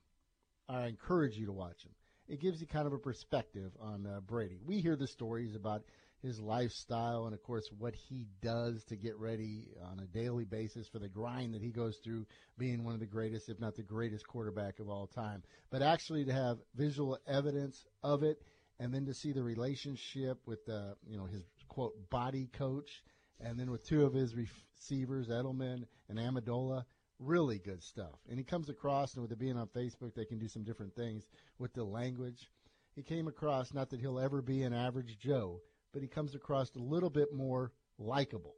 [0.68, 1.92] I encourage you to watch them.
[2.26, 4.58] It gives you kind of a perspective on uh, Brady.
[4.64, 5.82] We hear the stories about
[6.24, 10.88] his lifestyle and, of course, what he does to get ready on a daily basis
[10.88, 12.26] for the grind that he goes through,
[12.58, 15.42] being one of the greatest, if not the greatest quarterback of all time.
[15.70, 18.42] But actually, to have visual evidence of it
[18.80, 23.02] and then to see the relationship with the you know his quote body coach,
[23.40, 26.84] and then with two of his receivers, Edelman and Amendola,
[27.18, 28.14] really good stuff.
[28.28, 30.94] And he comes across, and with it being on Facebook, they can do some different
[30.94, 31.24] things
[31.58, 32.50] with the language.
[32.94, 35.60] He came across not that he'll ever be an average Joe,
[35.94, 38.54] but he comes across a little bit more likable.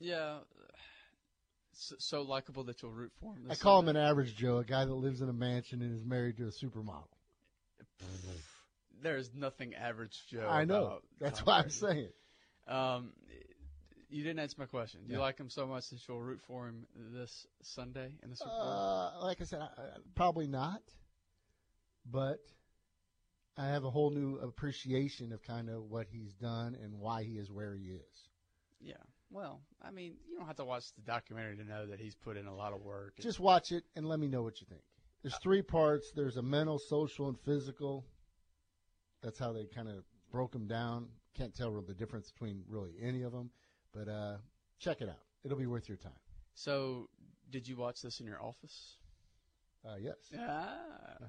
[0.00, 0.38] Yeah.
[1.74, 3.46] So, so likable that you'll root for him.
[3.50, 6.04] I call him an average Joe, a guy that lives in a mansion and is
[6.04, 7.08] married to a supermodel.
[9.02, 10.46] There is nothing average Joe.
[10.48, 10.84] I know.
[10.84, 12.08] about That's Tom what I'm saying.
[12.68, 13.12] Um,
[14.08, 15.00] you didn't answer my question.
[15.04, 15.24] Do you Yeah.
[15.24, 18.60] like him so much that you'll root for him this Sunday in the Super Bowl?
[18.62, 20.80] Uh, like I said, I, I- probably not.
[22.10, 22.38] But
[23.56, 27.38] I have a whole new appreciation of kind of what he's done and why he
[27.38, 28.28] is where he is.
[28.80, 28.94] yeah.
[29.30, 32.36] Well, I mean, you don't have to watch the documentary to know that he's put
[32.36, 33.14] in a lot of work.
[33.20, 34.82] Just watch it and let me know what you think.
[35.22, 36.12] There's three parts.
[36.14, 38.04] There's a mental, social, and physical.
[39.22, 41.08] That's how they kind of broke them down.
[41.36, 43.50] Can't tell the difference between really any of them,
[43.92, 44.36] but uh,
[44.78, 45.24] check it out.
[45.44, 46.12] It'll be worth your time.
[46.54, 47.08] So,
[47.50, 48.98] did you watch this in your office?
[49.84, 50.16] Uh, yes.
[50.38, 51.26] Ah,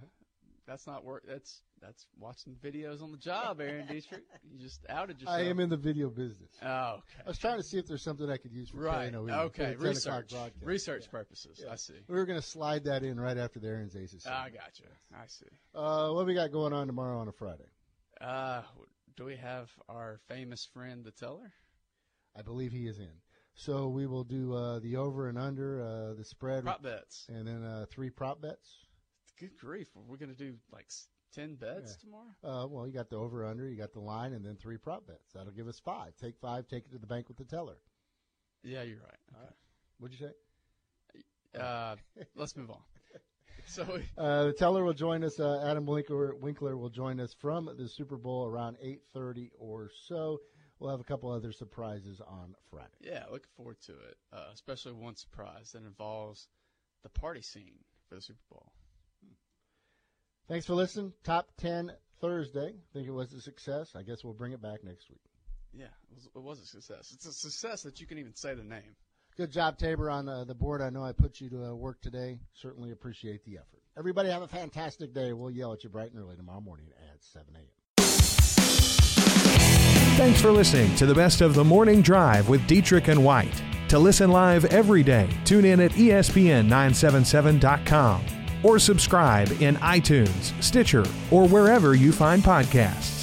[0.68, 1.24] that's not work.
[1.28, 4.24] That's that's watching videos on the job, Aaron Dietrich.
[4.43, 5.39] You just outed yourself.
[5.39, 6.49] I am in the video business.
[6.63, 7.24] Oh, okay.
[7.26, 9.11] I was trying to see if there's something I could use for Right.
[9.11, 9.76] KNOE Okay.
[9.76, 10.53] the 10 o'clock Research.
[10.61, 11.11] Research Yeah.
[11.11, 11.63] purposes.
[11.70, 11.93] I see.
[12.07, 14.26] We were going to slide that in right after the Aaron's Aces.
[14.26, 14.86] I got you.
[15.16, 15.45] I see.
[15.74, 17.70] Uh, what we got going on tomorrow on a Friday?
[18.22, 18.61] Uh,
[19.18, 21.51] do we have our famous friend, the teller?
[22.36, 23.11] I believe he is in.
[23.53, 27.26] So we will do uh, the over and under, uh, the spread, Prop bets.
[27.30, 28.85] and then uh, three prop bets.
[29.40, 29.88] Good grief.
[29.96, 30.88] We're going to do like
[31.34, 32.10] 10 bets Yeah.
[32.10, 32.64] tomorrow?
[32.64, 35.06] Uh, well, you got the over under, you got the line, and then three prop
[35.08, 35.34] bets.
[35.34, 36.16] That'll give us five.
[36.22, 37.78] Take five, take it to the bank with the teller.
[38.64, 39.20] Yeah, you're right.
[39.44, 39.54] Okay.
[40.00, 41.60] What'd you say?
[41.60, 41.96] Uh,
[42.36, 42.82] let's move on.
[43.68, 45.40] So, Uh, the teller will join us.
[45.40, 49.90] Uh, Adam Winkler, Winkler will join us from the Super Bowl around eight thirty or
[50.08, 50.40] so.
[50.78, 52.94] We'll have a couple other surprises on Friday.
[53.00, 54.18] yeah, looking forward to it.
[54.32, 56.48] Uh, especially one surprise that involves
[57.02, 58.72] the party scene for the Super Bowl.
[60.48, 61.12] Thanks for listening.
[61.24, 61.91] Top ten
[62.22, 62.68] Thursday.
[62.68, 63.93] I Think it was a success.
[63.96, 65.22] I guess we'll bring it back next week.
[65.74, 67.12] Yeah, it was, it was a success.
[67.14, 68.96] It's a success that you can even say the name.
[69.36, 70.82] Good job, Tabor, on uh, the board.
[70.82, 72.39] I know I put you to uh, work today.
[72.54, 73.82] Certainly appreciate the effort.
[73.98, 75.34] Everybody have a fantastic day.
[75.34, 77.66] We'll yell at you bright and early tomorrow morning at 7 a.m.
[80.18, 83.62] Thanks for listening to the best of the morning drive with Dietrich and White.
[83.89, 91.05] To listen live every day, tune in at E ESPN977.com or subscribe in iTunes, Stitcher,
[91.30, 93.14] or wherever you find podcasts.